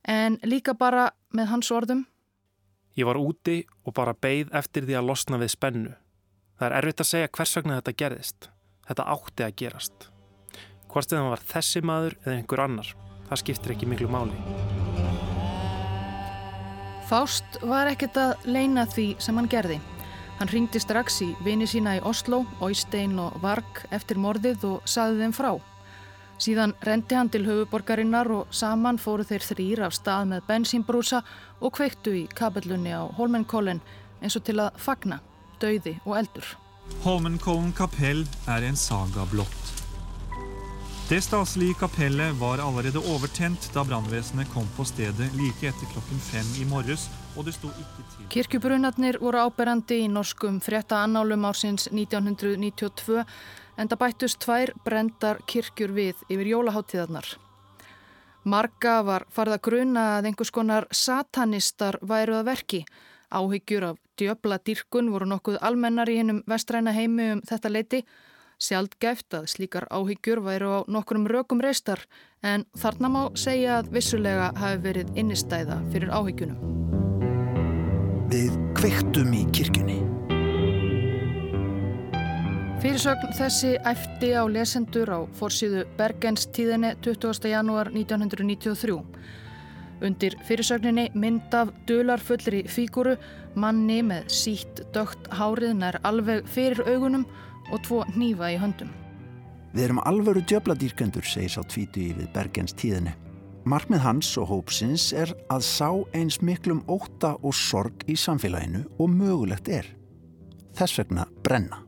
en 0.07 0.39
líka 0.47 0.73
bara 0.73 1.11
með 1.35 1.51
hans 1.51 1.69
orðum 1.75 2.05
Ég 2.97 3.05
var 3.05 3.19
úti 3.21 3.59
og 3.85 3.93
bara 3.93 4.15
beigð 4.17 4.55
eftir 4.57 4.87
því 4.87 4.95
að 4.97 5.09
losna 5.11 5.37
við 5.37 5.51
spennu. 5.53 5.91
Það 6.57 6.67
er 6.67 6.75
erfitt 6.79 7.01
að 7.03 7.09
segja 7.11 7.33
hvers 7.37 7.51
vegna 7.59 7.75
þetta 7.77 7.93
gerðist. 8.01 8.47
Þetta 8.87 9.05
átti 9.13 9.45
að 9.45 9.57
gerast. 9.61 10.07
Hvort 10.89 11.11
eða 11.11 11.21
hann 11.21 11.29
var 11.35 11.43
þessi 11.51 11.83
maður 11.85 12.15
eða 12.23 12.33
einhver 12.39 12.63
annar. 12.63 12.89
Það 13.27 13.41
skiptir 13.43 13.75
ekki 13.75 13.89
miklu 13.91 14.09
máli. 14.09 14.33
Fást 17.07 17.59
var 17.61 17.91
ekkert 17.91 18.17
að 18.17 18.49
leina 18.49 18.87
því 18.89 19.07
sem 19.21 19.37
hann 19.37 19.51
gerði. 19.51 19.77
Hann 20.39 20.49
ringdi 20.49 20.81
strax 20.81 21.21
í 21.21 21.29
vini 21.45 21.69
sína 21.69 21.99
í 21.99 22.03
Oslo, 22.05 22.43
Óistein 22.61 23.13
og 23.21 23.37
Varg 23.45 23.85
eftir 23.93 24.17
mordið 24.17 24.65
og 24.71 24.89
saði 24.89 25.21
þeim 25.21 25.37
frá. 25.37 25.51
Síðan 26.37 26.75
rendi 26.85 27.17
hann 27.17 27.31
til 27.33 27.47
höfuborgarinnar 27.47 28.29
og 28.29 28.51
saman 28.53 28.99
fóru 29.01 29.25
þeir 29.25 29.45
þrýr 29.45 29.79
af 29.87 29.95
stað 29.97 30.27
með 30.33 30.43
bensínbrúsa 30.51 31.23
og 31.61 31.73
kveiktu 31.73 32.13
í 32.13 32.27
kapellunni 32.29 32.93
á 32.93 33.09
Holmenkollen 33.17 33.81
eins 34.21 34.37
og 34.37 34.45
til 34.45 34.59
að 34.61 34.77
fagna, 34.77 35.17
dauði 35.61 35.95
og 36.05 36.13
eldur. 36.19 36.51
Holmenkollen 37.03 37.73
kapell 37.77 38.21
er 38.53 38.67
en 38.69 38.77
saga 38.77 39.25
blott. 39.31 39.73
Det 41.09 41.23
staselige 41.23 41.79
kapellet 41.79 42.35
var 42.37 42.61
allerede 42.61 42.99
overtent 42.99 43.69
da 43.73 43.81
brannvesenet 43.87 44.49
kom 44.53 44.67
på 44.77 44.85
stedet 44.85 45.29
like 45.39 45.69
etter 45.69 45.89
klokken 45.93 46.21
fem 46.21 46.49
i 46.61 46.67
morges, 46.69 47.07
og 47.37 47.45
det 47.45 47.53
sto 47.55 47.69
ikke 47.69 48.05
til. 48.11 48.27
Kirkjubrunatnir 48.33 49.19
voru 49.21 49.45
áberandi 49.45 50.01
í 50.03 50.11
norskum 50.11 50.59
frétta 50.63 51.03
annálum 51.05 51.45
ársins 51.47 51.87
1992 51.93 53.23
en 53.77 53.89
það 53.89 54.01
bættust 54.01 54.41
tvær 54.43 54.73
brendar 54.85 55.41
kirkjur 55.49 55.93
við 55.93 56.23
yfir 56.29 56.53
jólaháttíðarnar. 56.55 57.35
Marga 58.47 59.01
var 59.03 59.25
farða 59.33 59.59
gruna 59.59 60.05
að 60.17 60.29
einhvers 60.29 60.53
konar 60.55 60.87
satanistar 60.91 61.99
væru 62.01 62.39
að 62.39 62.47
verki. 62.47 62.85
Áhyggjur 63.27 63.83
af 63.89 63.97
djöbla 64.17 64.57
dýrkun 64.63 65.11
voru 65.11 65.27
nokkuð 65.27 65.59
almennar 65.61 66.09
í 66.09 66.15
hennum 66.21 66.43
vestræna 66.47 66.95
heimi 66.95 67.33
um 67.35 67.43
þetta 67.49 67.73
leiti. 67.73 68.01
Sjaldgæft 68.57 69.35
að 69.37 69.49
slíkar 69.51 69.85
áhyggjur 69.93 70.41
væru 70.47 70.71
á 70.73 70.79
nokkurum 70.87 71.27
rökum 71.29 71.61
reistar 71.61 72.07
en 72.41 72.65
þarna 72.73 73.11
má 73.11 73.21
segja 73.37 73.81
að 73.81 73.91
vissulega 73.99 74.53
hafi 74.57 74.81
verið 74.87 75.11
innistæða 75.19 75.83
fyrir 75.91 76.09
áhyggjunum. 76.09 76.96
Við 78.27 78.55
kveiktum 78.75 79.29
í 79.31 79.45
kirkjunni. 79.55 80.01
Fyrirsögn 82.83 83.29
þessi 83.37 83.69
æfti 83.87 84.33
á 84.35 84.43
lesendur 84.51 85.07
á 85.07 85.19
forsýðu 85.39 85.85
Bergens 85.95 86.43
tíðinni 86.51 86.89
20. 87.05 87.47
janúar 87.47 87.87
1993. 87.93 88.97
Undir 90.03 90.35
fyrirsögninni 90.43 91.05
mynd 91.15 91.55
af 91.55 91.71
dularfullri 91.87 92.65
fíguru, 92.67 93.15
manni 93.55 94.01
með 94.03 94.27
sítt 94.27 94.81
dögt 94.91 95.31
hárið 95.31 95.77
nær 95.79 95.99
alveg 96.03 96.43
fyrir 96.51 96.83
augunum 96.83 97.23
og 97.71 97.79
tvo 97.87 98.01
nýfa 98.17 98.51
í 98.51 98.59
höndum. 98.59 98.91
Við 99.71 99.85
erum 99.87 100.03
alvöru 100.03 100.43
djöbladýrkendur, 100.43 101.23
segir 101.23 101.55
sá 101.55 101.63
tvíti 101.63 102.09
við 102.11 102.27
Bergens 102.35 102.75
tíðinni. 102.75 103.15
Markmið 103.67 103.99
hans 103.99 104.27
og 104.39 104.45
hópsins 104.47 105.09
er 105.11 105.33
að 105.51 105.65
sá 105.67 105.89
eins 106.15 106.37
miklum 106.45 106.85
óta 106.87 107.33
og 107.43 107.51
sorg 107.57 108.05
í 108.07 108.15
samfélaginu 108.15 108.85
og 108.95 109.11
mögulegt 109.11 109.67
er. 109.67 109.89
Þess 110.77 110.95
vegna 111.01 111.25
brenna. 111.43 111.81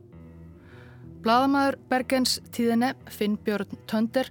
Blaðamæður 1.24 1.78
Bergens 1.88 2.36
tíðinni, 2.52 2.92
Finnbjörn 3.08 3.80
Tönder, 3.88 4.28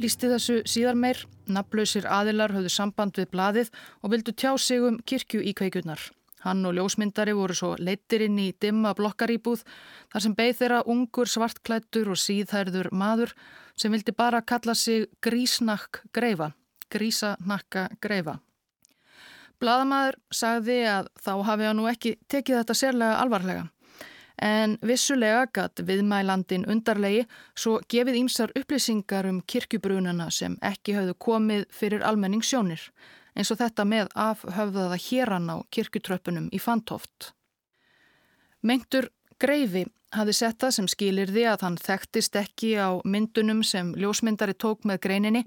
lísti 0.00 0.30
þessu 0.32 0.62
síðar 0.64 0.96
meir. 0.96 1.20
Naflausir 1.46 2.08
aðilar 2.08 2.54
höfðu 2.56 2.72
samband 2.72 3.20
við 3.20 3.28
blaðið 3.34 3.72
og 4.00 4.14
vildu 4.14 4.32
tjá 4.32 4.56
sig 4.56 4.80
um 4.80 4.96
kirkju 5.04 5.44
í 5.44 5.52
kveikjurnar. 5.58 6.00
Hann 6.46 6.64
og 6.64 6.78
ljósmyndari 6.78 7.36
voru 7.36 7.54
svo 7.58 7.74
leittir 7.76 8.24
inn 8.24 8.40
í 8.40 8.54
dimma 8.62 8.96
blokkaríbúð 8.96 9.66
þar 10.12 10.24
sem 10.24 10.34
beð 10.38 10.60
þeirra 10.62 10.84
ungur 10.88 11.28
svartklættur 11.28 12.14
og 12.14 12.22
síðhærður 12.24 12.88
maður 12.92 13.36
sem 13.76 13.92
vildi 13.92 14.16
bara 14.16 14.40
kalla 14.40 14.74
sig 14.74 15.10
grísnakk 15.20 16.06
greifa, 16.16 16.54
grísanakka 16.92 17.88
greifa. 18.00 18.38
Blaðamæður 19.60 20.18
sagði 20.32 20.82
að 20.90 21.08
þá 21.22 21.32
hafi 21.48 21.64
hann 21.64 21.80
nú 21.80 21.88
ekki 21.88 22.18
tekið 22.28 22.60
þetta 22.60 22.76
sérlega 22.76 23.22
alvarlega 23.22 23.64
en 24.42 24.76
vissulega 24.84 25.46
gatt 25.52 25.80
viðmælandin 25.88 26.66
undarlegi 26.68 27.24
svo 27.56 27.78
gefið 27.88 28.18
ímsar 28.20 28.52
upplýsingar 28.58 29.28
um 29.30 29.40
kirkjubrunana 29.48 30.28
sem 30.30 30.58
ekki 30.60 30.96
hafðu 30.96 31.14
komið 31.18 31.64
fyrir 31.72 32.04
almenningssjónir, 32.04 32.82
eins 33.36 33.52
og 33.52 33.60
þetta 33.62 33.86
með 33.88 34.12
afhöfðaða 34.14 35.00
héran 35.08 35.50
á 35.52 35.56
kirkjutröppunum 35.72 36.50
í 36.52 36.60
Fantoft. 36.60 37.32
Mengtur 38.62 39.08
Greifi 39.40 39.86
hafði 40.16 40.34
sett 40.36 40.60
það 40.60 40.76
sem 40.76 40.88
skilir 40.88 41.32
því 41.32 41.46
að 41.52 41.64
hann 41.66 41.80
þekktist 41.80 42.36
ekki 42.40 42.76
á 42.80 43.00
myndunum 43.04 43.62
sem 43.64 43.94
ljósmyndari 43.96 44.54
tók 44.56 44.84
með 44.88 45.02
greininni, 45.08 45.42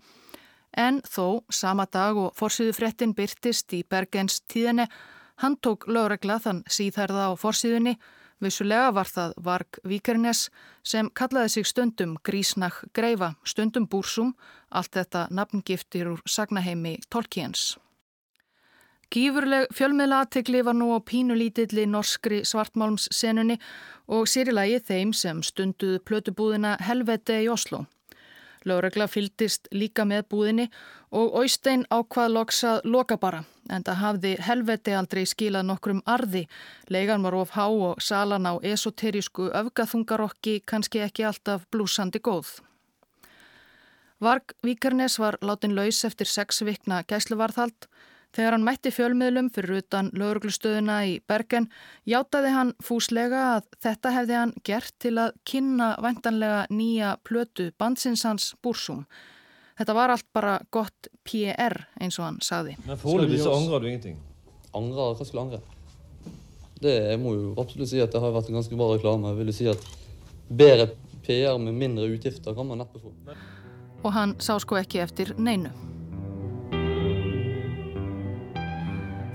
en 0.77 1.01
þó 1.01 1.43
sama 1.49 1.85
dag 1.85 2.17
og 2.17 2.35
forsiðufrettin 2.35 3.15
byrtist 3.15 3.73
í 3.73 3.83
Bergens 3.83 4.41
tíðinni, 4.41 4.87
hann 5.41 5.57
tók 5.57 5.87
lögregla 5.87 6.39
þann 6.39 6.63
síðherða 6.67 7.31
á 7.31 7.33
forsiðunni 7.39 7.97
Vissulega 8.39 8.93
var 8.95 9.09
það 9.11 9.33
Varg 9.43 9.79
Víkernes 9.83 10.45
sem 10.87 11.09
kallaði 11.11 11.51
sig 11.57 11.67
stundum 11.67 12.15
Grísnach 12.23 12.85
Greifa, 12.95 13.33
stundum 13.43 13.87
Búrsum, 13.91 14.31
allt 14.71 14.95
þetta 14.95 15.27
nafngiftir 15.35 16.07
úr 16.13 16.23
sagnaheimi 16.23 16.97
Tolkiens. 17.11 17.75
Gífurleg 19.11 19.67
fjölmiðlatikli 19.75 20.61
var 20.63 20.77
nú 20.77 20.93
á 20.95 20.99
pínulítilli 21.01 21.87
norskri 21.89 22.43
svartmálmssenunni 22.45 23.57
og 24.07 24.29
sérilagi 24.29 24.79
þeim 24.87 25.13
sem 25.17 25.41
stunduð 25.43 25.97
plötubúðina 26.05 26.77
Helvete 26.79 27.41
í 27.43 27.49
Oslo. 27.51 27.87
Lóregla 28.65 29.07
fyldist 29.07 29.69
líka 29.71 30.03
með 30.05 30.25
búðinni 30.33 30.65
og 31.15 31.35
Óistein 31.39 31.85
ákvað 31.89 32.33
loks 32.35 32.63
að 32.67 32.81
loka 32.83 33.17
bara 33.17 33.43
en 33.69 33.85
það 33.85 33.99
hafði 34.03 34.31
helveti 34.43 34.95
aldrei 34.97 35.25
skilað 35.29 35.67
nokkrum 35.69 36.01
arði. 36.09 36.47
Legan 36.89 37.23
var 37.23 37.37
of 37.37 37.53
há 37.55 37.67
og 37.69 38.01
salan 38.01 38.49
á 38.49 38.53
esoterísku 38.65 39.51
öfgaþungarokki 39.61 40.59
kannski 40.65 41.03
ekki 41.05 41.27
alltaf 41.29 41.67
blúsandi 41.71 42.19
góð. 42.19 42.59
Varg 44.19 44.51
Víkarnes 44.63 45.19
var 45.19 45.37
látin 45.41 45.75
laus 45.77 46.03
eftir 46.03 46.27
sex 46.27 46.63
vikna 46.65 47.03
gæsluvarðhald. 47.07 47.87
Þegar 48.35 48.53
hann 48.53 48.65
mætti 48.65 48.91
fjölmiðlum 48.93 49.47
fyrir 49.53 49.81
utan 49.81 50.11
lauruglustöðuna 50.13 50.99
í 51.09 51.15
Bergen 51.29 51.65
játaði 52.09 52.51
hann 52.53 52.75
fúslega 52.85 53.41
að 53.55 53.71
þetta 53.81 54.13
hefði 54.13 54.37
hann 54.37 54.53
gert 54.67 54.93
til 55.01 55.15
að 55.17 55.33
kynna 55.49 55.95
vantanlega 56.03 56.67
nýja 56.69 57.15
plötu 57.25 57.71
bandsinsans 57.81 58.51
Búrsum. 58.61 59.07
Þetta 59.79 59.95
var 59.97 60.13
allt 60.13 60.27
bara 60.35 60.59
gott 60.75 61.09
PR 61.25 61.79
eins 61.97 62.19
og 62.19 62.27
hann 62.27 62.39
sagði. 62.45 62.77
Så 62.85 63.55
angrer 63.55 63.81
du 63.81 63.89
ingenting? 63.89 64.21
Angrer? 64.77 65.15
Hva 65.17 65.25
skulle 65.25 65.47
angre? 65.47 65.61
Det 66.79 66.93
jeg 66.93 67.19
må 67.19 67.33
jo 67.35 67.53
absolutt 67.59 67.89
si 67.91 67.99
at 68.03 68.13
det 68.13 68.21
har 68.21 68.35
vært 68.35 68.51
en 68.51 68.59
ganske 68.59 68.77
bra 68.77 68.93
reklame. 68.93 69.33
Jeg 69.33 69.41
vil 69.41 69.55
si 69.55 69.69
at 69.71 69.87
bedre 70.49 70.91
PR 71.25 71.57
med 71.57 71.73
mindre 71.79 72.05
utgifter 72.13 72.53
kan 72.53 72.69
man 72.69 72.83
neppe 72.83 73.01
få. 73.01 73.11
Og 74.03 74.11
hann 74.15 74.37
sá 74.43 74.53
sko 74.61 74.77
ekki 74.79 75.01
eftir 75.01 75.33
neinu. 75.39 75.73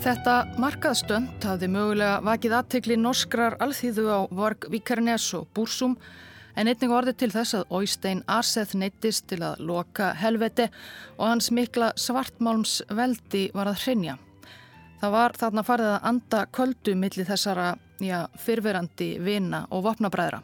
Þetta 0.02 0.34
markaðstönd 0.58 1.44
hafði 1.46 1.68
mögulega 1.70 2.18
vakið 2.26 2.54
aðtekli 2.58 2.96
norskrar 2.98 3.54
alþýðu 3.62 4.04
á 4.10 4.20
Varg 4.34 4.66
Vikernes 4.72 5.26
og 5.38 5.46
Búrsum 5.54 5.94
en 6.58 6.70
einnig 6.70 6.90
orði 6.90 7.14
til 7.20 7.30
þess 7.34 7.54
að 7.58 7.70
Óistein 7.70 8.22
Arseth 8.26 8.74
neittist 8.78 9.28
til 9.30 9.40
að 9.46 9.62
loka 9.68 10.10
helveti 10.18 10.66
og 11.18 11.24
hans 11.28 11.50
mikla 11.54 11.92
svartmálms 12.00 12.80
veldi 12.90 13.46
var 13.54 13.70
að 13.70 13.80
hrinja. 13.84 14.18
Það 15.00 15.14
var 15.14 15.38
þarna 15.38 15.66
farið 15.70 15.92
að 15.92 16.10
anda 16.10 16.44
köldu 16.58 16.98
millir 16.98 17.30
þessara 17.30 17.70
já, 18.02 18.26
fyrverandi 18.34 19.10
vina 19.22 19.64
og 19.70 19.86
vopnabræðra. 19.86 20.42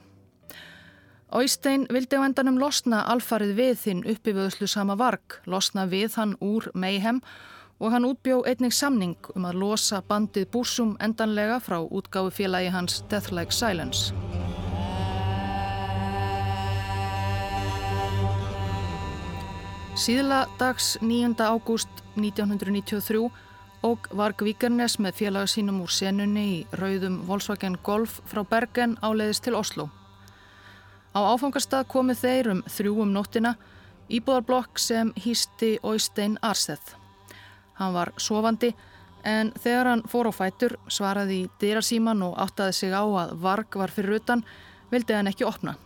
Óistein 1.30 1.86
vildi 1.90 2.18
á 2.18 2.26
endanum 2.26 2.58
losna 2.58 3.04
alfarið 3.10 3.56
við 3.58 3.78
þinn 3.84 4.06
uppiföðslu 4.14 4.66
sama 4.70 4.98
varg, 4.98 5.40
losna 5.46 5.86
við 5.90 6.18
hann 6.18 6.38
úr 6.42 6.70
meihem 6.74 7.22
og 7.22 7.49
hann 7.88 8.04
útbjó 8.04 8.42
einnig 8.44 8.74
samning 8.76 9.16
um 9.32 9.46
að 9.48 9.56
losa 9.62 10.02
bandið 10.04 10.50
Búsum 10.52 10.90
endanlega 11.00 11.56
frá 11.64 11.78
útgáfi 11.80 12.42
félagi 12.42 12.68
hans 12.74 12.98
Death 13.08 13.32
Like 13.32 13.56
Silence. 13.56 14.12
Síðla 19.96 20.42
dags 20.60 20.98
9. 21.00 21.40
ágúst 21.40 21.88
1993 22.16 23.30
og 23.82 24.06
Varg 24.12 24.44
Víkernes 24.44 24.98
með 25.00 25.16
félaga 25.22 25.48
sínum 25.48 25.80
úr 25.80 25.92
senunni 25.92 26.44
í 26.52 26.60
rauðum 26.76 27.22
Volkswagen 27.24 27.80
Golf 27.82 28.20
frá 28.28 28.44
Bergen 28.44 28.98
áleiðist 29.00 29.48
til 29.48 29.56
Oslo. 29.56 29.88
Á 31.16 31.20
áfangastað 31.32 31.88
komið 31.88 32.24
þeir 32.28 32.54
um 32.54 32.64
þrjú 32.68 32.96
um 33.08 33.12
nóttina 33.16 33.56
íbúðarblokk 34.12 34.78
sem 34.78 35.14
hýsti 35.16 35.78
Óistein 35.80 36.36
Arseth. 36.44 36.99
Hann 37.80 37.94
var 37.96 38.12
sofandi 38.20 38.74
en 39.24 39.52
þegar 39.56 39.88
hann 39.88 40.02
fór 40.08 40.28
á 40.28 40.32
fætur 40.32 40.76
svaraði 40.88 41.42
í 41.42 41.50
dyrasíman 41.60 42.22
og 42.24 42.36
áttaði 42.40 42.76
sig 42.76 42.92
á 42.92 43.04
að 43.04 43.36
varg 43.40 43.76
var 43.76 43.92
fyrir 43.92 44.20
utan 44.20 44.44
vildi 44.92 45.16
hann 45.16 45.30
ekki 45.30 45.48
opna. 45.48 45.76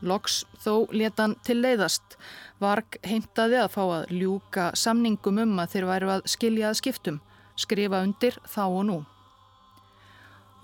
Loks 0.00 0.44
þó 0.62 0.88
leta 0.96 1.26
hann 1.26 1.36
til 1.44 1.58
leiðast. 1.60 2.16
Varg 2.60 2.96
heimtaði 3.04 3.58
að 3.60 3.72
fá 3.74 3.82
að 3.84 4.12
ljúka 4.16 4.70
samningum 4.76 5.42
um 5.44 5.58
að 5.60 5.74
þeir 5.74 5.88
væru 5.90 6.12
að 6.14 6.26
skilja 6.30 6.70
að 6.70 6.78
skiptum, 6.80 7.20
skrifa 7.56 8.02
undir 8.06 8.38
þá 8.48 8.62
og 8.66 8.84
nú. 8.88 8.98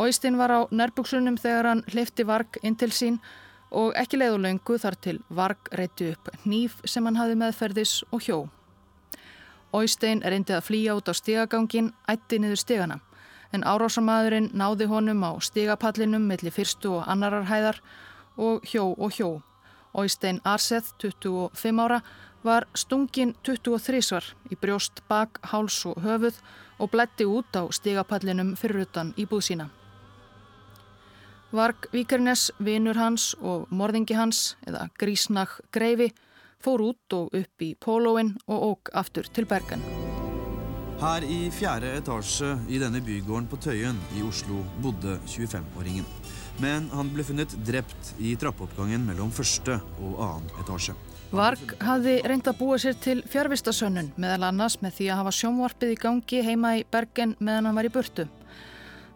Óistinn 0.01 0.37
var 0.37 0.53
á 0.53 0.61
nærbuksunum 0.71 1.39
þegar 1.41 1.71
hann 1.73 1.85
hlifti 1.93 2.25
Varg 2.29 2.59
inn 2.63 2.77
til 2.77 2.93
sín 2.93 3.19
og 3.71 3.97
ekki 3.97 4.21
leiðulöngu 4.21 4.77
þar 4.79 4.97
til 5.01 5.19
Varg 5.29 5.71
reytti 5.73 6.13
upp 6.13 6.31
nýf 6.45 6.79
sem 6.85 7.05
hann 7.05 7.19
hafi 7.19 7.37
meðferðis 7.37 8.03
og 8.13 8.23
hjó. 8.23 8.39
Óistein 9.75 10.23
reyndi 10.23 10.55
að 10.55 10.65
flýja 10.69 10.95
út 10.97 11.09
á 11.11 11.15
stigagangin, 11.15 11.93
ætti 12.09 12.39
niður 12.39 12.61
stigana, 12.63 13.01
en 13.53 13.65
árásamadurinn 13.65 14.51
náði 14.55 14.87
honum 14.91 15.25
á 15.27 15.33
stigapallinum 15.43 16.29
millir 16.29 16.55
fyrstu 16.55 16.99
og 16.99 17.09
annarar 17.11 17.49
hæðar 17.51 17.81
og 18.37 18.63
hjó 18.65 18.95
og 18.95 19.13
hjó. 19.13 19.43
Óistein 19.97 20.41
Arseth, 20.45 20.95
25 21.01 21.81
ára, 21.83 22.03
var 22.45 22.67
stungin 22.75 23.35
23 23.43 24.03
svar 24.03 24.27
í 24.51 24.59
brjóst, 24.61 25.03
bak, 25.09 25.41
háls 25.51 25.81
og 25.89 25.99
höfuð 26.05 26.39
og 26.79 26.93
bletti 26.93 27.27
út 27.27 27.57
á 27.57 27.67
stigapallinum 27.73 28.55
fyrir 28.57 28.87
utan 28.87 29.15
íbúð 29.17 29.43
sína. 29.49 29.71
Varg 31.53 31.89
Víkernes, 31.93 32.51
vinur 32.59 32.99
hans 32.99 33.35
og 33.41 33.67
morðingi 33.71 34.15
hans, 34.19 34.57
eða 34.67 34.89
Grísnach 34.99 35.61
Greifi, 35.73 36.11
fór 36.63 36.85
út 36.91 37.17
og 37.17 37.35
upp 37.37 37.63
í 37.63 37.75
pólóin 37.79 38.35
og 38.47 38.67
óg 38.71 38.93
aftur 38.95 39.29
til 39.33 39.49
Bergen. 39.49 39.83
Her 40.97 41.25
i 41.29 41.51
fjerde 41.53 41.91
etasje 41.99 42.55
i 42.73 42.79
denne 42.81 43.03
bygården 43.05 43.49
på 43.51 43.59
Tøyen 43.61 43.99
i 44.17 44.23
Oslo 44.25 44.63
bodde 44.81 45.19
25-åringen. 45.29 46.07
Men 46.63 46.87
han 46.97 47.11
ble 47.13 47.27
funnet 47.27 47.53
drept 47.69 48.15
i 48.17 48.33
trappeoppgangen 48.41 49.05
mellom 49.05 49.29
første 49.35 49.77
og 50.01 50.17
annen 50.25 50.49
etasje. 50.63 50.97
Varg 51.37 51.75
hafði 51.83 52.15
reynd 52.25 52.49
að 52.49 52.59
búa 52.63 52.79
sér 52.81 52.97
til 53.03 53.21
fjárvistasönnun 53.29 54.13
meðal 54.17 54.47
annars 54.49 54.79
með 54.81 55.01
því 55.01 55.11
að 55.11 55.21
hafa 55.21 55.35
sjónvarpið 55.37 55.93
í 55.93 56.01
gangi 56.01 56.43
heima 56.47 56.77
í 56.79 56.85
Bergen 56.89 57.35
meðan 57.41 57.69
hann 57.69 57.77
var 57.77 57.89
í 57.89 57.93
burtu. 57.93 58.29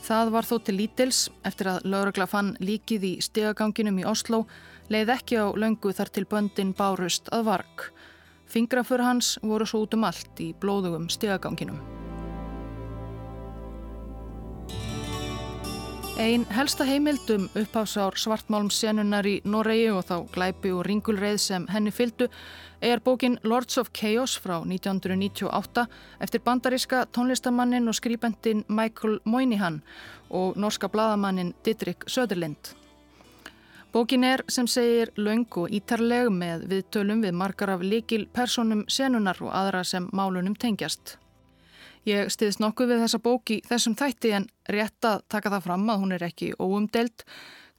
Það 0.04 0.32
var 0.34 0.48
þó 0.48 0.54
til 0.64 0.74
lítils 0.80 1.20
eftir 1.48 1.70
að 1.70 1.86
laurugla 1.92 2.26
fann 2.28 2.54
líkið 2.60 3.06
í 3.08 3.12
stegaganginum 3.24 4.02
í 4.02 4.06
Oslo 4.08 4.46
leið 4.90 5.14
ekki 5.14 5.38
á 5.38 5.46
löngu 5.54 5.94
þar 5.94 6.10
til 6.10 6.26
böndin 6.26 6.74
bárust 6.76 7.30
að 7.32 7.46
varg. 7.46 7.86
Fingrafur 8.50 9.02
hans 9.06 9.38
voru 9.42 9.66
svo 9.66 9.84
út 9.86 9.94
um 9.94 10.04
allt 10.08 10.42
í 10.42 10.50
blóðugum 10.58 11.06
stegaganginum. 11.08 11.78
Einn 16.20 16.42
helsta 16.52 16.84
heimildum 16.84 17.46
uppháðsár 17.56 18.18
svartmálmsenunnar 18.20 19.24
í 19.24 19.38
Noregi 19.48 19.86
og 19.94 20.02
þá 20.04 20.16
glæpi 20.34 20.72
og 20.76 20.82
ringulreið 20.84 21.38
sem 21.40 21.64
henni 21.72 21.94
fyldu 21.96 22.26
er 22.84 23.00
bókin 23.00 23.38
Lords 23.40 23.78
of 23.80 23.88
Chaos 23.96 24.34
frá 24.36 24.58
1998 24.58 25.86
eftir 26.20 26.44
bandaríska 26.44 27.06
tónlistamannin 27.16 27.88
og 27.88 27.96
skrýpendin 27.96 28.66
Michael 28.68 29.20
Moynihan 29.24 29.80
og 30.28 30.60
norska 30.60 30.92
bladamannin 30.92 31.54
Didrik 31.64 32.04
Söderlind. 32.04 32.79
Bókin 33.92 34.22
er 34.24 34.44
sem 34.46 34.68
segir 34.70 35.08
laung 35.18 35.48
og 35.58 35.72
ítarleg 35.74 36.28
með 36.30 36.68
viðtölum 36.70 37.24
við 37.24 37.32
margar 37.34 37.72
af 37.72 37.80
likil 37.82 38.28
personum 38.30 38.84
senunar 38.86 39.40
og 39.42 39.50
aðra 39.50 39.80
sem 39.82 40.06
málunum 40.14 40.54
tengjast. 40.54 41.16
Ég 42.06 42.30
stiðist 42.30 42.62
nokkuð 42.62 42.92
við 42.92 43.02
þessa 43.02 43.20
bóki 43.24 43.56
þessum 43.66 43.96
þætti 43.98 44.32
en 44.38 44.46
rétt 44.70 45.08
að 45.10 45.24
taka 45.34 45.50
það 45.56 45.66
fram 45.66 45.90
að 45.90 46.00
hún 46.04 46.14
er 46.14 46.26
ekki 46.28 46.52
óumdelt. 46.62 47.26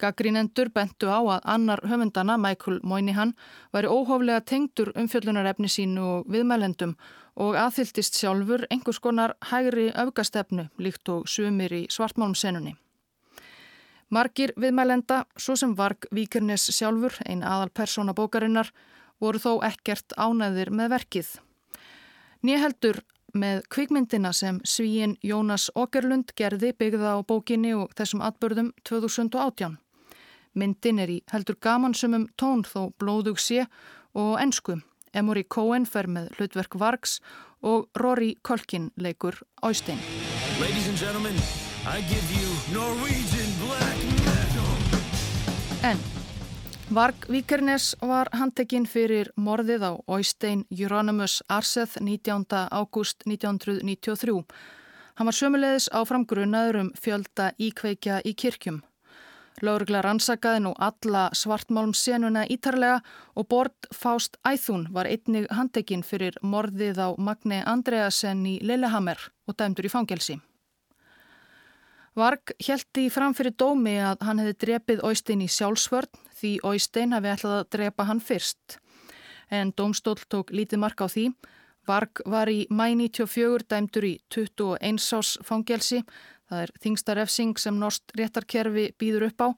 Gaggrínendur 0.03 0.73
bentu 0.75 1.07
á 1.07 1.23
að 1.23 1.47
annar 1.55 1.85
höfundana, 1.87 2.35
Michael 2.35 2.81
Moynihan, 2.83 3.31
væri 3.71 3.87
óhóflega 3.87 4.43
tengdur 4.43 4.91
umfjöllunarefni 4.99 5.71
sínu 5.71 6.03
og 6.17 6.27
viðmælendum 6.27 6.97
og 7.39 7.55
aðfyltist 7.55 8.19
sjálfur 8.19 8.67
einhvers 8.67 8.99
konar 8.99 9.37
hægri 9.47 9.93
öfgastefnu 9.95 10.67
líkt 10.77 11.07
og 11.07 11.29
sumir 11.31 11.71
í 11.71 11.85
svartmálmsenunni. 11.87 12.80
Margir 14.11 14.51
viðmælenda, 14.59 15.23
svo 15.39 15.55
sem 15.55 15.71
Varg 15.77 16.03
Víkernes 16.11 16.65
sjálfur, 16.75 17.15
ein 17.23 17.45
aðal 17.47 17.69
persóna 17.71 18.11
bókarinnar, 18.11 18.67
voru 19.23 19.39
þó 19.39 19.61
ekkert 19.63 20.11
ánæðir 20.19 20.71
með 20.75 20.91
verkið. 20.97 21.29
Nýheldur 22.43 22.99
með 23.31 23.61
kvikmyndina 23.71 24.33
sem 24.35 24.59
svíin 24.67 25.15
Jónas 25.23 25.69
Åkerlund 25.79 26.33
gerði 26.35 26.73
byggða 26.75 27.15
á 27.15 27.19
bókinni 27.23 27.71
og 27.77 27.93
þessum 27.95 28.23
atbörðum 28.25 28.73
2018. 28.83 29.77
Myndin 30.59 30.99
er 30.99 31.13
í 31.13 31.21
heldur 31.31 31.55
gamansumum 31.63 32.27
tón 32.35 32.65
þó 32.67 32.91
blóðug 32.99 33.39
sé 33.39 33.63
og 34.11 34.35
ennsku. 34.43 34.81
Emory 35.15 35.45
Cohen 35.47 35.85
fer 35.87 36.11
með 36.11 36.33
hlutverk 36.35 36.75
Vargs 36.75 37.19
og 37.63 37.87
Rory 37.95 38.35
Kolkin 38.43 38.91
leikur 38.99 39.39
Ástein. 39.63 39.99
En 45.83 45.97
Varg 46.93 47.15
Víkernes 47.29 47.95
var 48.05 48.29
handtekinn 48.37 48.83
fyrir 48.85 49.31
morðið 49.33 49.85
á 49.89 49.91
Oystein 50.05 50.59
Euronymous 50.69 51.39
Arseth 51.49 51.97
19. 51.97 52.45
ágúst 52.69 53.25
1993. 53.25 54.43
Hann 55.15 55.29
var 55.29 55.33
sömulegis 55.33 55.87
áfram 55.89 56.27
grunnaður 56.29 56.77
um 56.83 56.91
fjölda 56.93 57.49
íkveikja 57.57 58.19
í 58.21 58.35
kirkjum. 58.37 58.83
Laurugla 59.61 60.03
rannsakaði 60.05 60.61
nú 60.67 60.75
alla 60.77 61.29
svartmálmsenuna 61.33 62.45
ítarlega 62.45 63.01
og 63.33 63.49
Bord 63.49 63.89
Fást 63.89 64.37
Æþún 64.45 64.85
var 64.93 65.09
einnig 65.09 65.49
handtekinn 65.49 66.05
fyrir 66.05 66.37
morðið 66.43 67.01
á 67.01 67.09
Magni 67.17 67.63
Andreasen 67.65 68.45
í 68.45 68.59
Lillehammer 68.61 69.17
og 69.47 69.57
dæmdur 69.57 69.89
í 69.89 69.95
fangelsi. 69.97 70.37
Varg 72.11 72.51
hjælti 72.59 73.05
fram 73.07 73.31
fyrir 73.31 73.53
dómi 73.55 73.93
að 74.03 74.25
hann 74.27 74.41
hefði 74.41 74.55
drepið 74.65 75.03
Óistein 75.07 75.43
í 75.45 75.47
sjálfsvörn 75.47 76.09
því 76.41 76.49
Óistein 76.67 77.15
hafi 77.15 77.31
ætlað 77.31 77.59
að 77.61 77.69
drepa 77.77 78.07
hann 78.09 78.19
fyrst. 78.19 78.75
En 79.47 79.71
dómstól 79.71 80.17
tók 80.27 80.51
lítið 80.51 80.81
mark 80.83 80.99
á 80.99 81.07
því. 81.07 81.29
Varg 81.87 82.21
var 82.27 82.51
í 82.51 82.65
mæ 82.67 82.91
94 82.99 83.63
dæmdur 83.71 84.09
í 84.09 84.13
21 84.27 84.99
ás 85.15 85.37
fangelsi, 85.47 86.03
það 86.51 86.65
er 86.65 86.75
þingsta 86.83 87.15
refsing 87.15 87.57
sem 87.57 87.79
Norst 87.79 88.11
réttarkerfi 88.19 88.91
býður 88.99 89.29
upp 89.31 89.47
á, 89.47 89.49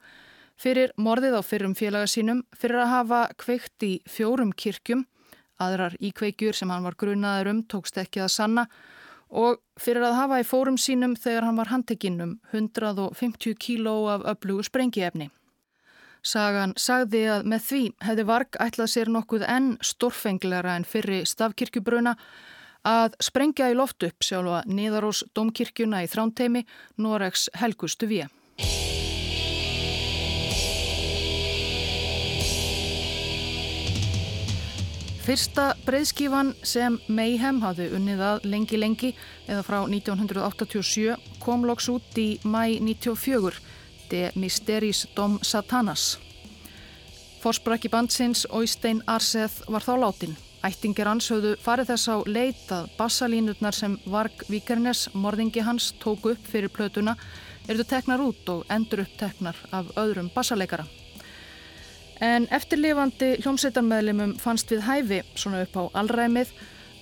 fyrir 0.55 0.93
morðið 0.95 1.35
á 1.35 1.41
fyrrum 1.41 1.73
félaga 1.73 2.07
sínum 2.07 2.45
fyrir 2.53 2.85
að 2.85 2.93
hafa 2.93 3.21
kveikt 3.33 3.83
í 3.83 3.93
fjórum 4.05 4.53
kirkjum, 4.53 5.07
aðrar 5.57 5.97
íkveikjur 5.99 6.53
sem 6.53 6.69
hann 6.69 6.85
var 6.85 6.95
grunaður 6.95 7.49
um 7.49 7.63
tókst 7.65 7.97
ekki 7.97 8.21
að 8.21 8.35
sanna 8.37 8.69
og 9.33 9.61
fyrir 9.81 10.05
að 10.05 10.17
hafa 10.19 10.41
í 10.41 10.45
fórum 10.45 10.77
sínum 10.77 11.15
þegar 11.17 11.47
hann 11.47 11.57
var 11.57 11.71
handtekinn 11.73 12.21
um 12.21 12.33
150 12.53 13.57
kíló 13.57 13.95
af 14.13 14.27
öflugu 14.35 14.65
sprengiefni. 14.67 15.31
Sagan 16.23 16.71
sagði 16.79 17.25
að 17.27 17.47
með 17.51 17.65
því 17.67 17.81
hefði 18.07 18.25
Varg 18.29 18.59
ætlað 18.63 18.91
sér 18.93 19.09
nokkuð 19.11 19.43
enn 19.49 19.73
stórfenglara 19.83 20.77
en 20.77 20.85
fyrri 20.87 21.23
stafkirkjubruna 21.27 22.15
að 22.87 23.17
sprengja 23.23 23.71
í 23.71 23.75
loft 23.75 24.05
upp 24.07 24.23
sjálfa 24.23 24.61
Niðarós 24.67 25.23
domkirkjuna 25.35 26.03
í 26.05 26.07
þránteimi 26.11 26.63
Noregs 27.03 27.49
helgustu 27.59 28.07
við. 28.07 28.31
Fyrsta 35.23 35.69
breyðskífan 35.85 36.49
sem 36.67 36.97
Mayhem 37.07 37.61
hafði 37.63 37.85
unnið 37.95 38.21
að 38.27 38.45
lengi 38.51 38.75
lengi 38.75 39.11
eða 39.47 39.61
frá 39.63 39.77
1987 39.87 41.13
kom 41.39 41.61
loks 41.63 41.85
út 41.93 42.17
í 42.19 42.41
mæ 42.43 42.81
94 42.83 43.61
De 44.11 44.23
Mysteris 44.35 45.05
Dom 45.15 45.37
Satanas. 45.39 46.17
Forsbrakki 47.39 47.87
bandsins 47.93 48.43
Óistein 48.51 48.99
Arseth 49.07 49.63
var 49.71 49.87
þá 49.87 49.93
látin. 50.01 50.35
Ættingir 50.59 51.07
hans 51.07 51.29
höfðu 51.31 51.53
farið 51.63 51.93
þess 51.93 52.11
á 52.11 52.15
leit 52.27 52.73
að 52.75 52.89
bassalínutnar 52.99 53.79
sem 53.79 53.95
Varg 54.03 54.43
Víkernes, 54.51 55.05
morðingi 55.15 55.63
hans, 55.63 55.93
tók 56.03 56.27
upp 56.33 56.51
fyrir 56.51 56.67
plötuna 56.67 57.15
eruðu 57.69 57.87
teknar 57.95 58.27
út 58.27 58.51
og 58.51 58.67
endur 58.67 59.05
uppteknar 59.07 59.55
af 59.71 59.95
öðrum 59.95 60.27
bassaleikara. 60.35 60.83
En 62.23 62.45
eftirlifandi 62.55 63.33
hljómsveitarmeðlimum 63.43 64.37
fannst 64.39 64.71
við 64.71 64.85
hæfi, 64.87 65.19
svona 65.35 65.65
upp 65.65 65.75
á 65.75 65.83
allræmið, 65.99 66.53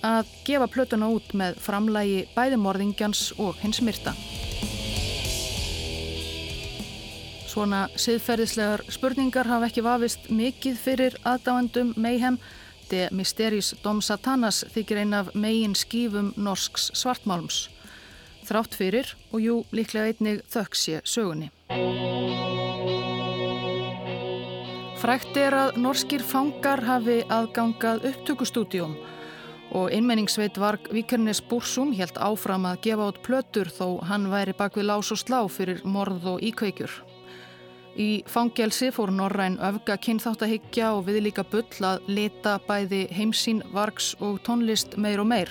að 0.02 0.30
gefa 0.48 0.66
plötuna 0.66 1.12
út 1.14 1.30
með 1.38 1.60
framlægi 1.62 2.24
bæði 2.34 2.58
morðingjans 2.58 3.28
og 3.38 3.60
hins 3.62 3.78
myrta. 3.86 4.16
Svona 7.52 7.84
siðferðislegar 8.00 8.82
spurningar 8.90 9.46
hafa 9.46 9.68
ekki 9.68 9.84
vafist 9.84 10.30
mikið 10.32 10.78
fyrir 10.80 11.18
aðdáendum 11.22 11.92
Mayhem. 12.00 12.40
De 12.90 13.06
Mysteris 13.14 13.70
Dom 13.84 14.02
Satanas 14.04 14.64
þykir 14.74 15.04
ein 15.04 15.14
af 15.16 15.30
megin 15.38 15.76
skífum 15.78 16.32
norsks 16.36 16.90
svartmálms. 16.98 17.68
Þrátt 18.48 18.74
fyrir 18.74 19.14
og 19.30 19.44
jú 19.44 19.60
líklega 19.70 20.10
einnig 20.10 20.42
þökksje 20.50 21.04
sögunni. 21.04 21.52
Frækt 25.02 25.34
er 25.34 25.50
að 25.50 25.78
norskir 25.82 26.22
fangar 26.22 26.78
hafi 26.86 27.24
aðgangað 27.26 28.04
upptökustúdjum 28.06 28.92
og 29.74 29.88
einmenningsveit 29.90 30.60
Varg 30.62 30.84
Víkernes 30.94 31.40
Búrsum 31.42 31.90
helt 31.98 32.20
áfram 32.22 32.68
að 32.70 32.84
gefa 32.84 33.08
át 33.10 33.18
plötur 33.26 33.70
þó 33.74 33.96
hann 34.06 34.28
væri 34.30 34.54
bak 34.54 34.78
við 34.78 34.86
lás 34.92 35.10
og 35.10 35.18
slá 35.18 35.40
fyrir 35.50 35.82
morð 35.82 36.28
og 36.36 36.46
íkveikjur. 36.46 36.94
Í 37.98 38.22
fangelsi 38.30 38.92
fór 38.94 39.10
Norræn 39.10 39.58
öfga 39.58 39.98
kynþáttahyggja 40.06 40.92
og 40.94 41.08
viðlíka 41.10 41.48
bull 41.50 41.82
að 41.82 42.06
leta 42.06 42.60
bæði 42.68 43.08
heimsín, 43.10 43.66
vargs 43.74 44.14
og 44.22 44.38
tónlist 44.46 44.94
meir 44.94 45.18
og 45.18 45.32
meir. 45.34 45.50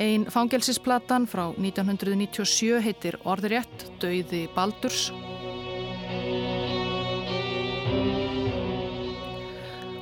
Einn 0.00 0.24
fangelsisplatan 0.24 1.28
frá 1.28 1.50
1997 1.52 2.80
heitir 2.80 3.20
Orðurétt, 3.28 3.90
Dauði 4.00 4.46
Baldurs. 4.56 5.10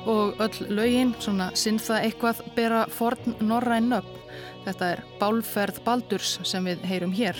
Og 0.09 0.39
öll 0.43 0.67
lögin, 0.67 1.13
svona 1.23 1.51
sinnþa 1.55 2.01
eitthvað, 2.03 2.43
bera 2.57 2.85
forn 2.91 3.37
Norræn 3.39 3.87
nöfn. 3.93 4.19
Þetta 4.65 4.93
er 4.93 5.03
Bálferð 5.19 5.83
Baldurs 5.85 6.37
sem 6.47 6.65
við 6.67 6.83
heyrum 6.87 7.13
hér. 7.15 7.37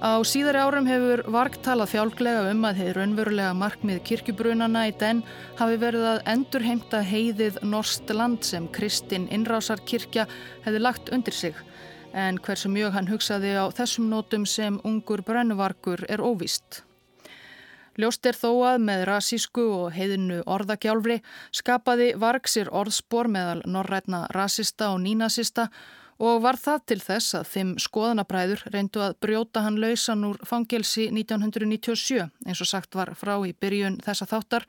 Á 0.00 0.16
síðari 0.24 0.56
árum 0.56 0.86
hefur 0.88 1.20
Varg 1.28 1.58
talað 1.60 1.90
fjálglega 1.92 2.46
um 2.54 2.62
að 2.64 2.78
hefur 2.80 3.02
raunverulega 3.02 3.52
markmið 3.52 3.98
kirkjubrunana 4.08 4.86
í 4.88 4.94
den 4.96 5.20
hafi 5.58 5.76
verið 5.82 6.06
að 6.14 6.22
endurheimta 6.32 7.02
heiðið 7.04 7.58
Norst 7.68 8.08
land 8.16 8.40
sem 8.48 8.68
Kristinn 8.72 9.28
Innrásarkirkja 9.28 10.24
hefði 10.64 10.80
lagt 10.80 11.12
undir 11.12 11.36
sig. 11.36 11.58
En 12.16 12.40
hversu 12.40 12.72
mjög 12.72 12.96
hann 12.96 13.12
hugsaði 13.12 13.52
á 13.60 13.68
þessum 13.76 14.08
nótum 14.08 14.48
sem 14.48 14.80
ungur 14.88 15.20
brennuvargur 15.20 16.06
er 16.08 16.24
óvist. 16.24 16.80
Ljóst 18.00 18.24
er 18.24 18.36
þó 18.38 18.50
að 18.64 18.82
með 18.86 19.02
rasísku 19.10 19.62
og 19.76 19.90
heiðinu 19.92 20.38
orðagjálfri 20.48 21.18
skapaði 21.52 22.12
Varg 22.22 22.48
sér 22.48 22.70
orðspor 22.72 23.28
meðal 23.28 23.60
norrætna 23.68 24.22
rasista 24.32 24.92
og 24.94 25.02
nínasista 25.04 25.66
og 26.20 26.40
var 26.44 26.56
það 26.60 26.86
til 26.92 26.98
þess 27.02 27.36
að 27.36 27.50
fimm 27.50 27.74
skoðanabræður 27.82 28.64
reyndu 28.72 29.04
að 29.04 29.18
brjóta 29.24 29.66
hann 29.66 29.76
lausan 29.82 30.24
úr 30.30 30.40
fangelsi 30.48 31.10
1997 31.12 32.24
eins 32.46 32.64
og 32.64 32.72
sagt 32.72 32.96
var 32.96 33.12
frá 33.20 33.34
í 33.44 33.52
byrjun 33.52 34.00
þessa 34.06 34.28
þáttar 34.32 34.68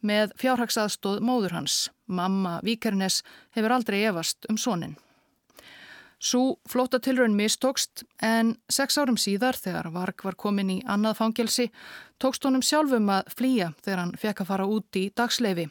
með 0.00 0.32
fjárhagsaðstóð 0.40 1.20
móður 1.24 1.58
hans. 1.58 1.88
Mamma 2.06 2.58
Víkernes 2.64 3.20
hefur 3.56 3.76
aldrei 3.76 4.00
efast 4.06 4.48
um 4.48 4.56
sónin. 4.56 4.96
Sú 6.22 6.60
flótatilraun 6.70 7.34
mistókst 7.34 8.04
en 8.22 8.54
sex 8.70 8.94
árum 8.94 9.16
síðar 9.18 9.56
þegar 9.58 9.88
Varg 9.90 10.22
var 10.22 10.36
komin 10.38 10.68
í 10.70 10.76
annað 10.86 11.16
fangelsi 11.18 11.64
tókst 12.22 12.46
honum 12.46 12.62
sjálfum 12.62 13.08
að 13.10 13.32
flýja 13.34 13.72
þegar 13.82 14.02
hann 14.04 14.12
fekk 14.22 14.44
að 14.44 14.50
fara 14.52 14.68
út 14.70 14.98
í 15.00 15.08
dagsleifi. 15.18 15.66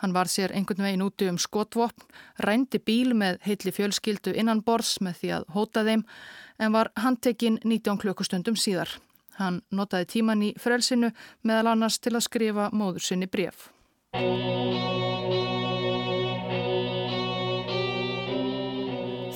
Hann 0.00 0.14
var 0.16 0.32
sér 0.32 0.54
einhvern 0.56 0.84
veginn 0.84 1.04
úti 1.04 1.28
um 1.28 1.36
skotvopn, 1.40 2.08
rændi 2.40 2.80
bíl 2.80 3.12
með 3.12 3.36
heitli 3.44 3.72
fjölskyldu 3.76 4.32
innan 4.32 4.64
borðs 4.64 4.96
með 5.04 5.20
því 5.20 5.32
að 5.36 5.46
hóta 5.52 5.84
þeim 5.84 6.06
en 6.56 6.72
var 6.72 6.92
handtekinn 6.96 7.60
19 7.64 8.00
klukkustundum 8.00 8.56
síðar. 8.56 8.88
Hann 9.36 9.60
notaði 9.68 10.08
tíman 10.16 10.40
í 10.40 10.54
frelsinu 10.56 11.12
meðal 11.44 11.74
annars 11.74 12.00
til 12.00 12.14
að 12.16 12.24
skrifa 12.30 12.70
móður 12.72 13.04
sinni 13.10 13.28
bref. 13.28 13.68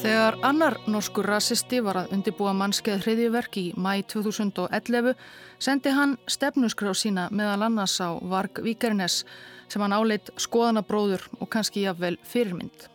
Þegar 0.01 0.39
annar 0.49 0.79
norskur 0.89 1.27
rasisti 1.29 1.83
var 1.85 1.99
að 2.01 2.15
undibúa 2.17 2.55
mannskeið 2.57 3.03
hriðjuverk 3.05 3.57
í 3.61 3.65
mæ 3.77 3.99
2011 4.09 5.11
sendi 5.61 5.93
hann 5.93 6.15
stefnusgrá 6.25 6.95
sína 6.97 7.27
meðal 7.29 7.67
annars 7.67 7.99
á 8.01 8.17
Varg 8.17 8.63
Víkernes 8.65 9.19
sem 9.69 9.85
hann 9.85 9.93
áleitt 9.93 10.31
skoðanabróður 10.41 11.27
og 11.37 11.51
kannski 11.53 11.83
jafnvel 11.85 12.17
fyrirmynd. 12.25 12.87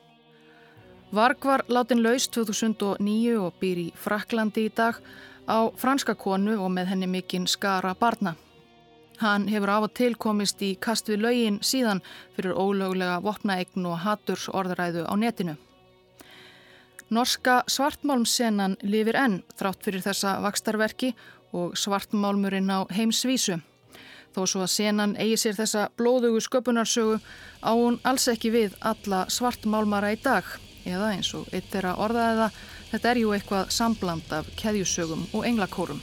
Varg 1.14 1.46
var 1.46 1.66
látin 1.70 2.02
laus 2.02 2.26
2009 2.34 3.38
og 3.38 3.54
býr 3.62 3.84
í 3.84 3.86
Fraklandi 3.94 4.66
í 4.66 4.74
dag 4.74 4.98
á 5.46 5.70
franska 5.78 6.18
konu 6.18 6.58
og 6.58 6.74
með 6.74 6.90
henni 6.96 7.12
mikinn 7.12 7.46
skara 7.46 7.94
barna. 7.94 8.34
Hann 9.22 9.46
hefur 9.54 9.76
af 9.76 9.92
og 9.92 9.94
til 9.94 10.18
komist 10.18 10.66
í 10.66 10.74
kast 10.82 11.14
við 11.14 11.22
laugin 11.28 11.62
síðan 11.62 12.02
fyrir 12.34 12.58
ólöglega 12.58 13.22
vopnaegn 13.22 13.86
og 13.86 14.02
haturs 14.02 14.50
orðræðu 14.50 15.06
á 15.06 15.14
netinu. 15.14 15.56
Norska 17.10 17.62
svartmálmsenan 17.70 18.80
lifir 18.82 19.18
enn 19.20 19.42
þrátt 19.60 19.84
fyrir 19.86 20.02
þessa 20.02 20.40
vakstarverki 20.42 21.12
og 21.54 21.78
svartmálmurinn 21.78 22.72
á 22.74 22.90
heimsvísu. 22.90 23.60
Þó 24.36 24.42
svo 24.50 24.64
að 24.66 24.74
senan 24.74 25.14
eigi 25.22 25.38
sér 25.40 25.56
þessa 25.60 25.86
blóðugu 25.96 26.42
sköpunarsögu 26.44 27.20
á 27.62 27.72
hún 27.78 28.02
alls 28.04 28.26
ekki 28.28 28.52
við 28.52 28.76
alla 28.82 29.26
svartmálmara 29.30 30.12
í 30.16 30.20
dag 30.24 30.50
eða 30.86 31.14
eins 31.14 31.32
og 31.38 31.48
eitt 31.54 31.78
er 31.78 31.92
að 31.92 32.02
orðaði 32.08 32.42
það, 32.42 32.60
þetta 32.92 33.12
er 33.12 33.22
jú 33.22 33.32
eitthvað 33.38 33.72
sambland 33.78 34.36
af 34.36 34.52
keðjusögum 34.60 35.26
og 35.32 35.48
englakórum. 35.48 36.02